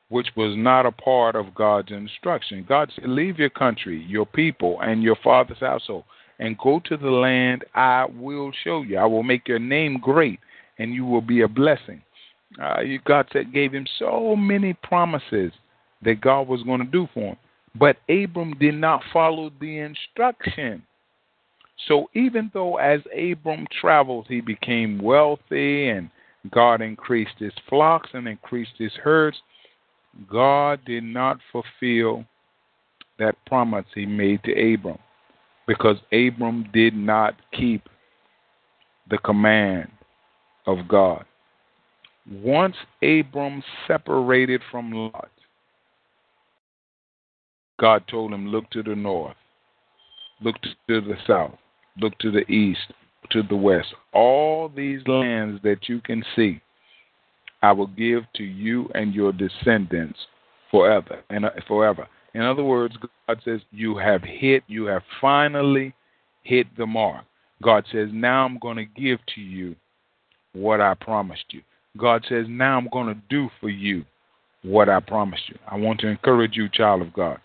which 0.10 0.28
was 0.36 0.56
not 0.58 0.86
a 0.86 0.92
part 0.92 1.36
of 1.36 1.54
God's 1.54 1.92
instruction. 1.92 2.66
God 2.68 2.92
said, 2.96 3.08
Leave 3.08 3.38
your 3.38 3.50
country, 3.50 4.04
your 4.08 4.26
people, 4.26 4.80
and 4.82 5.04
your 5.04 5.18
father's 5.24 5.60
household, 5.60 6.04
and 6.40 6.58
go 6.58 6.82
to 6.86 6.98
the 6.98 7.12
land 7.12 7.64
I 7.76 8.06
will 8.06 8.52
show 8.64 8.82
you. 8.82 8.98
I 8.98 9.06
will 9.06 9.24
make 9.24 9.48
your 9.48 9.60
name 9.60 10.00
great, 10.02 10.40
and 10.80 10.94
you 10.94 11.06
will 11.06 11.22
be 11.22 11.42
a 11.42 11.48
blessing. 11.48 12.02
Uh, 12.60 12.78
God 13.06 13.28
said, 13.32 13.54
gave 13.54 13.72
him 13.72 13.86
so 13.98 14.36
many 14.36 14.74
promises 14.74 15.52
that 16.04 16.22
God 16.22 16.48
was 16.48 16.64
going 16.64 16.80
to 16.80 16.92
do 16.92 17.08
for 17.14 17.30
him. 17.30 17.38
But 17.76 17.98
Abram 18.10 18.56
did 18.60 18.76
not 18.76 19.02
follow 19.14 19.52
the 19.62 19.80
instruction. 19.80 20.84
So 21.88 22.10
even 22.14 22.52
though 22.54 22.78
as 22.78 23.02
Abram 23.18 23.66
traveled, 23.80 24.26
he 24.28 24.42
became 24.42 25.02
wealthy 25.02 25.90
and 25.90 26.10
God 26.52 26.82
increased 26.82 27.36
his 27.38 27.54
flocks 27.70 28.10
and 28.14 28.28
increased 28.28 28.74
his 28.78 28.92
herds, 29.02 29.38
God 30.30 30.82
did 30.86 31.04
not 31.04 31.40
fulfill 31.52 32.26
that 33.20 33.36
promise 33.46 33.86
he 33.94 34.06
made 34.06 34.44
to 34.44 34.74
Abram 34.74 34.98
because 35.68 35.98
Abram 36.12 36.68
did 36.74 36.96
not 36.96 37.36
keep 37.54 37.88
the 39.10 39.18
command 39.20 39.90
of 40.66 40.88
God. 40.88 41.26
Once 42.30 42.76
Abram 43.02 43.64
separated 43.88 44.62
from 44.70 44.92
Lot, 44.92 45.32
God 47.80 48.04
told 48.08 48.32
him, 48.32 48.48
Look 48.48 48.70
to 48.72 48.84
the 48.84 48.96
north, 48.96 49.36
look 50.42 50.56
to 50.62 50.70
the 50.88 51.16
south, 51.26 51.58
look 52.00 52.18
to 52.20 52.32
the 52.32 52.50
east, 52.52 52.94
to 53.32 53.42
the 53.44 53.56
west. 53.56 53.88
All 54.14 54.70
these 54.70 55.02
lands 55.08 55.62
that 55.64 55.90
you 55.90 56.00
can 56.02 56.24
see, 56.36 56.62
I 57.64 57.72
will 57.72 57.88
give 57.88 58.24
to 58.36 58.44
you 58.44 58.90
and 58.94 59.14
your 59.14 59.32
descendants 59.34 60.20
forever 60.70 61.22
and 61.30 61.46
uh, 61.46 61.52
forever. 61.68 62.08
In 62.34 62.42
other 62.42 62.64
words, 62.64 62.96
God 63.28 63.42
says, 63.44 63.62
You 63.72 63.98
have 63.98 64.22
hit, 64.22 64.64
you 64.68 64.86
have 64.86 65.04
finally 65.20 65.94
hit 66.44 66.68
the 66.78 66.86
mark. 66.86 67.26
God 67.62 67.86
says, 67.92 68.10
Now 68.12 68.46
I'm 68.46 68.58
going 68.60 68.78
to 68.78 68.86
give 68.86 69.20
to 69.36 69.42
you 69.42 69.76
what 70.54 70.82
I 70.82 70.94
promised 70.94 71.46
you. 71.50 71.62
God 71.98 72.26
says, 72.30 72.46
Now 72.50 72.78
I'm 72.78 72.90
going 72.92 73.08
to 73.08 73.22
do 73.30 73.50
for 73.60 73.70
you 73.70 74.06
what 74.64 74.90
I 74.90 75.00
promised 75.00 75.50
you. 75.50 75.58
I 75.70 75.78
want 75.78 76.00
to 76.02 76.08
encourage 76.08 76.56
you, 76.56 76.70
child 76.70 77.02
of 77.02 77.14
God. 77.14 77.40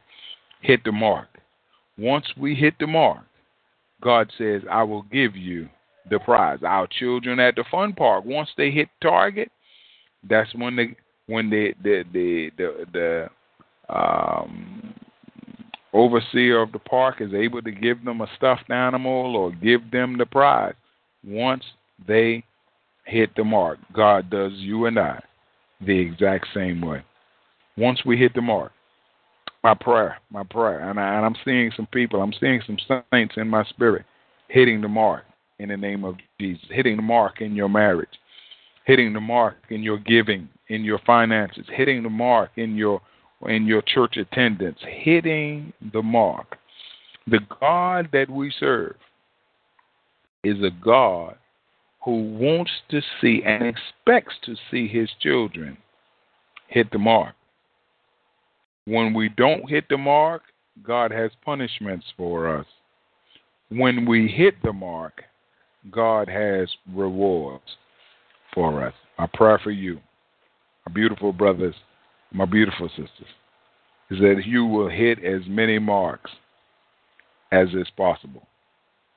Hit 0.61 0.85
the 0.85 0.93
mark. 0.93 1.29
Once 1.99 2.27
we 2.39 2.55
hit 2.55 2.75
the 2.79 2.87
mark, 2.87 3.25
God 4.03 4.31
says, 4.37 4.63
I 4.71 4.83
will 4.83 5.03
give 5.03 5.35
you 5.37 5.69
the 6.11 6.19
prize. 6.19 6.59
Our 6.63 6.87
children 6.87 7.41
at 7.41 7.57
the 7.57 7.65
fun 7.71 7.93
park, 7.93 8.25
once 8.25 8.51
they 8.57 8.71
hit 8.71 8.89
target, 9.01 9.51
that's 10.29 10.55
when 10.55 10.77
they 10.77 10.97
when 11.27 11.51
the 11.51 11.73
the 11.83 12.05
the 12.13 12.51
the, 12.57 13.29
the 13.89 13.95
um, 13.95 14.95
overseer 15.93 16.61
of 16.61 16.73
the 16.73 16.79
park 16.79 17.21
is 17.21 17.33
able 17.33 17.63
to 17.63 17.71
give 17.71 18.05
them 18.05 18.21
a 18.21 18.29
stuffed 18.37 18.71
animal 18.71 19.37
or 19.37 19.51
give 19.53 19.91
them 19.91 20.19
the 20.19 20.27
prize 20.27 20.75
once 21.25 21.65
they 22.07 22.45
hit 23.07 23.31
the 23.37 23.45
mark. 23.45 23.79
God 23.93 24.31
does 24.31 24.53
you 24.55 24.87
and 24.87 24.99
I 24.99 25.23
the 25.81 25.99
exact 25.99 26.47
same 26.55 26.81
way. 26.81 27.03
Once 27.77 28.01
we 28.05 28.17
hit 28.17 28.35
the 28.35 28.43
mark, 28.43 28.73
my 29.63 29.75
prayer, 29.75 30.19
my 30.31 30.43
prayer, 30.45 30.91
and, 30.91 30.99
I, 31.01 31.17
and 31.17 31.25
I'm 31.27 31.37
seeing 31.45 31.73
some 31.77 31.87
people, 31.87 32.23
I'm 32.23 32.33
seeing 32.41 32.61
some 32.67 32.79
saints 33.13 33.35
in 33.37 33.49
my 33.49 33.65
spirit 33.65 34.05
hitting 34.49 34.81
the 34.81 34.89
mark 34.89 35.25
in 35.59 35.71
the 35.71 35.77
name 35.77 36.05
of 36.05 36.17
Jesus, 36.41 36.65
hitting 36.71 36.97
the 36.97 37.03
mark 37.03 37.41
in 37.41 37.55
your 37.55 37.69
marriage, 37.69 38.09
hitting 38.85 39.13
the 39.13 39.21
mark 39.21 39.57
in 39.71 39.83
your 39.83 39.99
giving, 39.99 40.49
in 40.69 40.85
your 40.85 41.01
finances, 41.07 41.67
hitting 41.73 42.03
the 42.03 42.11
mark 42.11 42.51
in 42.57 42.77
your 42.77 43.01
in 43.49 43.67
your 43.67 43.83
church 43.83 44.17
attendance, 44.17 44.79
hitting 45.03 45.73
the 45.93 46.03
mark. 46.03 46.57
The 47.27 47.41
God 47.61 48.09
that 48.13 48.31
we 48.31 48.53
serve 48.59 48.97
is 50.43 50.57
a 50.63 50.71
God 50.83 51.37
who 52.07 52.39
wants 52.39 52.71
to 52.89 53.01
see 53.21 53.43
and 53.45 53.65
expects 53.65 54.37
to 54.45 54.55
see 54.71 54.87
his 54.87 55.11
children 55.21 55.77
hit 56.69 56.89
the 56.93 56.99
mark. 56.99 57.35
When 58.85 59.13
we 59.13 59.29
don't 59.29 59.69
hit 59.69 59.89
the 59.91 59.99
mark, 59.99 60.43
God 60.85 61.11
has 61.11 61.33
punishments 61.45 62.07
for 62.17 62.61
us. 62.61 62.67
When 63.71 64.07
we 64.07 64.29
hit 64.29 64.55
the 64.63 64.73
mark, 64.73 65.25
God 65.91 66.29
has 66.29 66.69
rewards 66.95 67.65
for 68.55 68.87
us. 68.87 68.95
I 69.19 69.27
pray 69.35 69.57
for 69.65 69.73
you, 69.73 69.99
my 70.87 70.93
beautiful 70.95 71.33
brothers, 71.33 71.75
my 72.33 72.45
beautiful 72.45 72.89
sisters, 72.91 73.11
is 74.13 74.21
that 74.21 74.43
you 74.47 74.65
will 74.65 74.89
hit 74.89 75.25
as 75.25 75.43
many 75.49 75.81
marks 75.81 76.31
as 77.51 77.67
is 77.71 77.89
possible, 77.97 78.47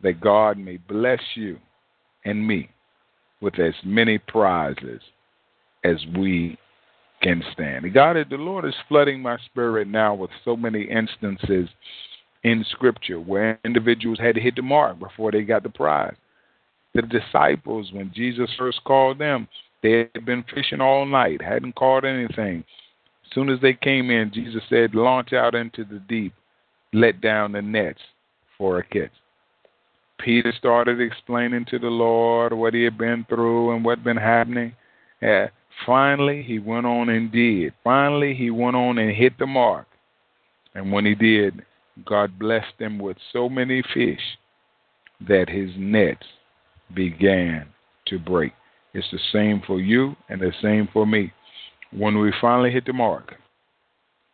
that 0.02 0.20
God 0.20 0.58
may 0.58 0.78
bless 0.78 1.22
you 1.36 1.60
and 2.26 2.48
me 2.48 2.68
with 3.42 3.60
as 3.60 3.74
many 3.84 4.18
prizes 4.18 5.02
as 5.84 5.98
we 6.18 6.58
can 7.22 7.44
stand. 7.54 7.92
God, 7.94 8.18
the 8.30 8.38
Lord 8.38 8.66
is 8.66 8.76
flooding 8.88 9.22
my 9.22 9.38
spirit 9.46 9.88
now 9.88 10.14
with 10.14 10.32
so 10.44 10.56
many 10.56 10.84
instances 10.84 11.70
in 12.44 12.66
Scripture 12.72 13.20
where 13.20 13.60
individuals 13.66 14.20
had 14.20 14.36
to 14.36 14.42
hit 14.42 14.56
the 14.56 14.62
mark 14.62 15.00
before 15.00 15.32
they 15.32 15.44
got 15.44 15.64
the 15.64 15.70
prize. 15.70 16.16
The 16.96 17.02
disciples, 17.04 17.92
when 17.94 18.12
Jesus 18.16 18.50
first 18.58 18.84
called 18.84 19.20
them, 19.20 19.48
they 19.84 20.10
had 20.14 20.26
been 20.26 20.44
fishing 20.54 20.82
all 20.82 21.06
night, 21.06 21.42
hadn't 21.42 21.76
caught 21.76 22.04
anything. 22.04 22.64
As 23.26 23.34
soon 23.34 23.50
as 23.50 23.60
they 23.62 23.74
came 23.74 24.10
in, 24.10 24.32
Jesus 24.34 24.64
said, 24.70 24.96
Launch 24.96 25.34
out 25.34 25.56
into 25.56 25.84
the 25.86 26.02
deep, 26.08 26.34
let 26.94 27.22
down 27.22 27.52
the 27.52 27.62
nets 27.62 28.00
for 28.58 28.80
a 28.80 28.84
catch. 28.84 29.12
Peter 30.20 30.54
started 30.58 31.00
explaining 31.00 31.66
to 31.66 31.80
the 31.80 31.88
Lord 31.88 32.54
what 32.54 32.74
he 32.74 32.84
had 32.84 32.98
been 32.98 33.26
through 33.30 33.74
and 33.74 33.84
what 33.84 34.00
had 34.00 34.04
been 34.04 34.18
happening. 34.18 34.74
Uh, 35.22 35.48
finally, 35.86 36.44
he 36.44 36.60
went 36.60 36.86
on 36.86 37.10
and 37.10 37.32
did. 37.32 37.74
Finally, 37.84 38.34
he 38.34 38.50
went 38.50 38.76
on 38.76 38.98
and 38.98 39.16
hit 39.16 39.38
the 39.40 39.48
mark. 39.48 39.88
And 40.76 40.92
when 40.92 41.06
he 41.06 41.16
did, 41.16 41.66
God 42.06 42.38
blessed 42.38 42.74
him 42.78 43.00
with 43.00 43.18
so 43.34 43.50
many 43.50 43.82
fish 43.94 44.20
that 45.28 45.50
his 45.50 45.70
nets 45.78 46.26
began 46.94 47.68
to 48.08 48.20
break. 48.20 48.54
It's 48.94 49.08
the 49.12 49.20
same 49.32 49.62
for 49.66 49.80
you 49.80 50.16
and 50.30 50.42
the 50.42 50.52
same 50.62 50.88
for 50.92 51.06
me. 51.06 51.32
When 51.92 52.20
we 52.20 52.32
finally 52.40 52.72
hit 52.72 52.86
the 52.86 52.94
mark, 52.94 53.36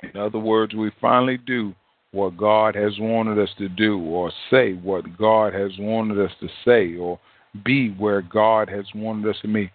in 0.03 0.19
other 0.19 0.39
words, 0.39 0.73
we 0.73 0.91
finally 1.01 1.37
do 1.37 1.73
what 2.15 2.37
God 2.37 2.75
has 2.75 2.93
wanted 2.97 3.37
us 3.37 3.49
to 3.57 3.67
do, 3.67 3.99
or 3.99 4.31
say 4.49 4.71
what 4.73 5.17
God 5.17 5.53
has 5.53 5.71
wanted 5.77 6.17
us 6.17 6.31
to 6.39 6.47
say, 6.63 6.95
or 6.95 7.19
be 7.65 7.89
where 7.89 8.21
God 8.21 8.69
has 8.69 8.85
wanted 8.95 9.29
us 9.29 9.35
to 9.41 9.51
be, 9.51 9.69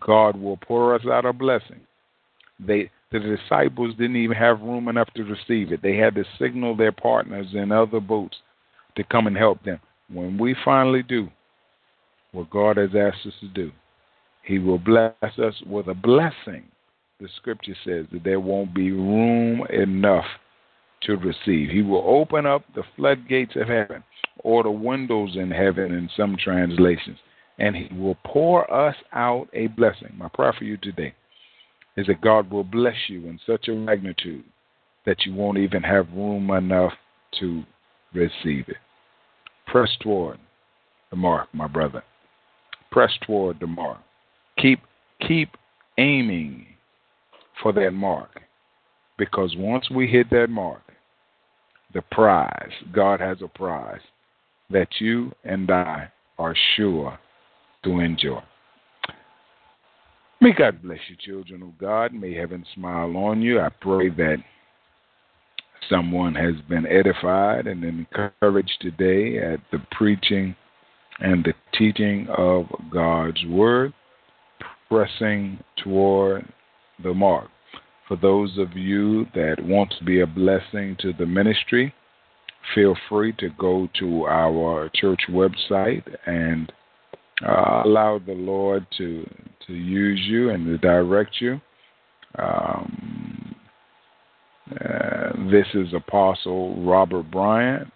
God 0.00 0.36
will 0.36 0.56
pour 0.56 0.96
us 0.96 1.06
out 1.06 1.24
a 1.24 1.32
blessing. 1.32 1.80
They 2.58 2.90
the 3.12 3.20
disciples 3.20 3.94
didn't 3.96 4.16
even 4.16 4.36
have 4.36 4.60
room 4.60 4.88
enough 4.88 5.08
to 5.14 5.22
receive 5.22 5.70
it. 5.70 5.80
They 5.80 5.96
had 5.96 6.16
to 6.16 6.24
signal 6.40 6.76
their 6.76 6.90
partners 6.90 7.46
in 7.52 7.70
other 7.70 8.00
boats 8.00 8.36
to 8.96 9.04
come 9.04 9.28
and 9.28 9.36
help 9.36 9.62
them. 9.62 9.78
When 10.12 10.36
we 10.36 10.56
finally 10.64 11.04
do 11.04 11.28
what 12.32 12.50
God 12.50 12.78
has 12.78 12.90
asked 12.98 13.24
us 13.24 13.34
to 13.40 13.48
do, 13.48 13.70
He 14.42 14.58
will 14.58 14.78
bless 14.78 15.14
us 15.22 15.54
with 15.64 15.86
a 15.86 15.94
blessing. 15.94 16.64
The 17.20 17.28
scripture 17.36 17.76
says 17.84 18.06
that 18.12 18.24
there 18.24 18.40
won't 18.40 18.74
be 18.74 18.90
room 18.90 19.64
enough 19.70 20.26
to 21.02 21.16
receive. 21.16 21.70
He 21.70 21.82
will 21.82 22.04
open 22.06 22.46
up 22.46 22.62
the 22.74 22.82
floodgates 22.96 23.56
of 23.56 23.68
heaven 23.68 24.02
or 24.40 24.62
the 24.62 24.70
windows 24.70 25.36
in 25.36 25.50
heaven 25.50 25.92
in 25.92 26.08
some 26.16 26.36
translations, 26.42 27.18
and 27.58 27.76
He 27.76 27.94
will 27.94 28.16
pour 28.24 28.70
us 28.72 28.96
out 29.12 29.48
a 29.52 29.68
blessing. 29.68 30.12
My 30.16 30.28
prayer 30.28 30.54
for 30.56 30.64
you 30.64 30.76
today 30.76 31.14
is 31.96 32.06
that 32.06 32.20
God 32.20 32.50
will 32.50 32.64
bless 32.64 32.96
you 33.08 33.26
in 33.26 33.40
such 33.46 33.68
a 33.68 33.72
magnitude 33.72 34.44
that 35.06 35.24
you 35.24 35.34
won't 35.34 35.58
even 35.58 35.82
have 35.82 36.08
room 36.10 36.50
enough 36.50 36.92
to 37.40 37.62
receive 38.12 38.68
it. 38.68 38.76
Press 39.66 39.88
toward 40.00 40.38
the 41.10 41.16
mark, 41.16 41.48
my 41.52 41.66
brother. 41.66 42.02
Press 42.90 43.12
toward 43.26 43.60
the 43.60 43.66
mark. 43.66 43.98
Keep 44.58 44.80
keep 45.26 45.50
aiming 45.98 46.66
for 47.62 47.72
that 47.72 47.92
mark. 47.92 48.40
Because 49.18 49.54
once 49.56 49.90
we 49.90 50.06
hit 50.06 50.28
that 50.30 50.48
mark, 50.50 50.82
the 51.96 52.02
prize, 52.12 52.72
God 52.92 53.20
has 53.20 53.38
a 53.42 53.48
prize 53.48 54.02
that 54.68 54.88
you 54.98 55.32
and 55.44 55.70
I 55.70 56.12
are 56.38 56.54
sure 56.76 57.18
to 57.84 58.00
enjoy. 58.00 58.42
May 60.42 60.52
God 60.52 60.82
bless 60.82 60.98
you, 61.08 61.16
children 61.18 61.62
of 61.62 61.78
God. 61.78 62.12
May 62.12 62.34
heaven 62.34 62.66
smile 62.74 63.16
on 63.16 63.40
you. 63.40 63.60
I 63.60 63.70
pray 63.80 64.10
that 64.10 64.36
someone 65.88 66.34
has 66.34 66.54
been 66.68 66.84
edified 66.86 67.66
and 67.66 67.82
encouraged 67.82 68.76
today 68.82 69.38
at 69.38 69.60
the 69.72 69.78
preaching 69.92 70.54
and 71.20 71.42
the 71.42 71.54
teaching 71.78 72.26
of 72.36 72.66
God's 72.92 73.42
Word, 73.46 73.94
pressing 74.90 75.58
toward 75.82 76.46
the 77.02 77.14
mark. 77.14 77.48
For 78.08 78.16
those 78.16 78.56
of 78.58 78.76
you 78.76 79.26
that 79.34 79.56
want 79.60 79.92
to 79.98 80.04
be 80.04 80.20
a 80.20 80.26
blessing 80.26 80.96
to 81.00 81.12
the 81.12 81.26
ministry, 81.26 81.92
feel 82.74 82.96
free 83.08 83.32
to 83.38 83.48
go 83.58 83.88
to 83.98 84.26
our 84.26 84.90
church 84.94 85.20
website 85.28 86.04
and 86.26 86.72
uh, 87.46 87.82
allow 87.84 88.20
the 88.24 88.32
Lord 88.32 88.86
to 88.98 89.28
to 89.66 89.72
use 89.72 90.20
you 90.24 90.50
and 90.50 90.64
to 90.66 90.78
direct 90.78 91.40
you. 91.40 91.60
Um, 92.38 93.54
uh, 94.70 95.32
this 95.50 95.66
is 95.74 95.92
Apostle 95.92 96.82
Robert 96.84 97.30
Bryant 97.30 97.90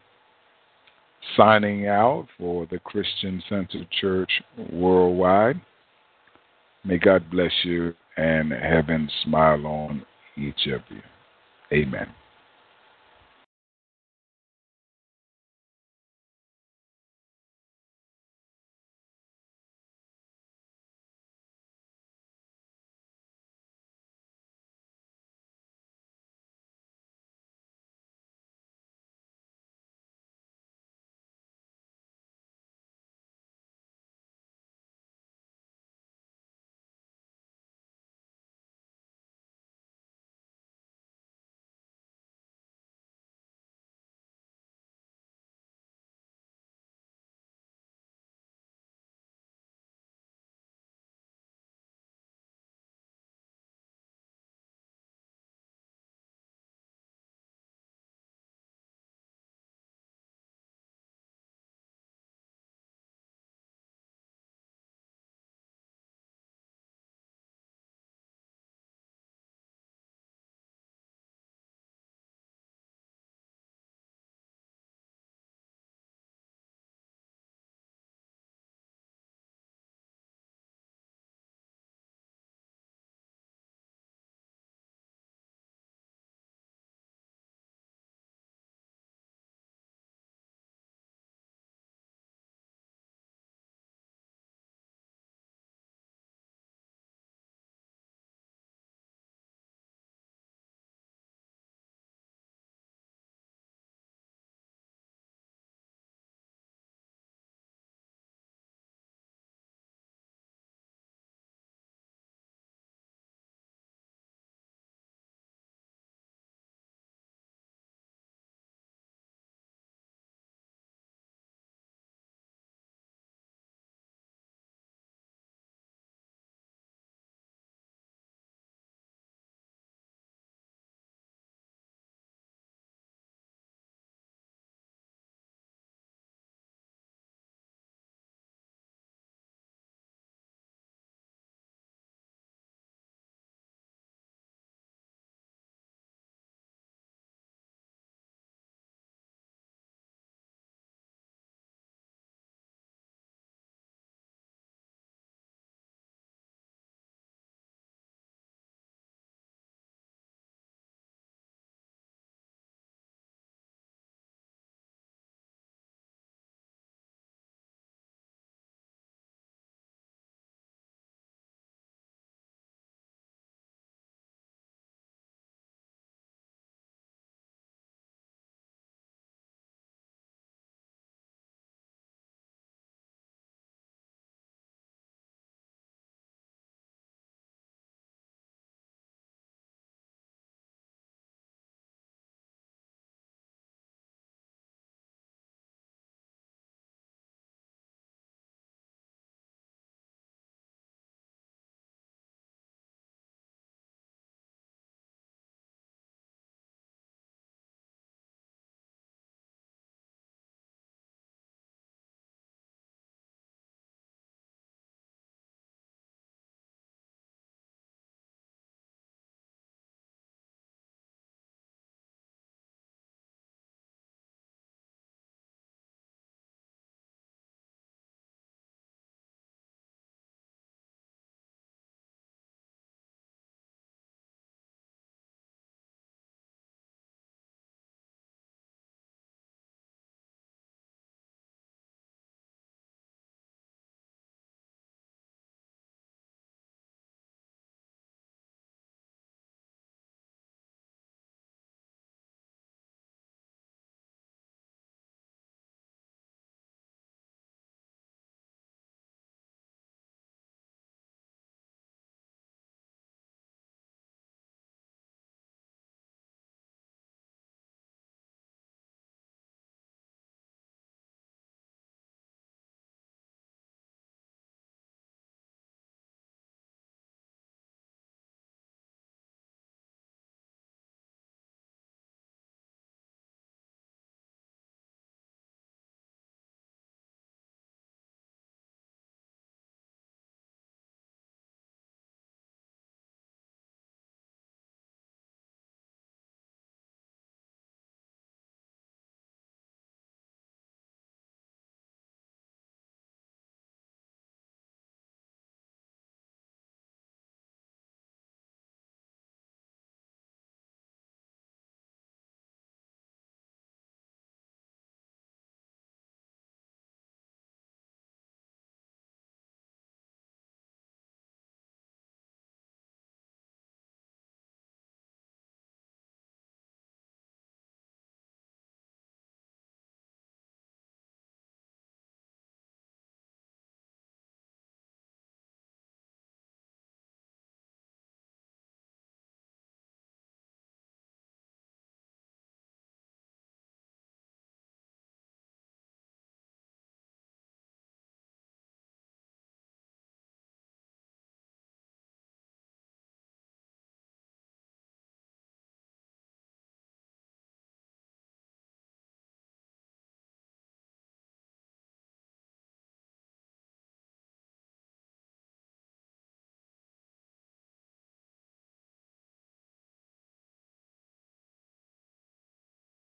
signing 1.36 1.86
out 1.86 2.26
for 2.38 2.66
the 2.70 2.78
Christian 2.80 3.42
Center 3.48 3.86
Church 4.00 4.30
worldwide. 4.72 5.60
May 6.84 6.98
God 6.98 7.30
bless 7.30 7.52
you 7.62 7.94
and 8.20 8.52
heaven 8.52 9.08
smile 9.24 9.66
on 9.66 10.02
each 10.36 10.66
of 10.66 10.82
you. 10.90 11.00
Amen. 11.72 12.06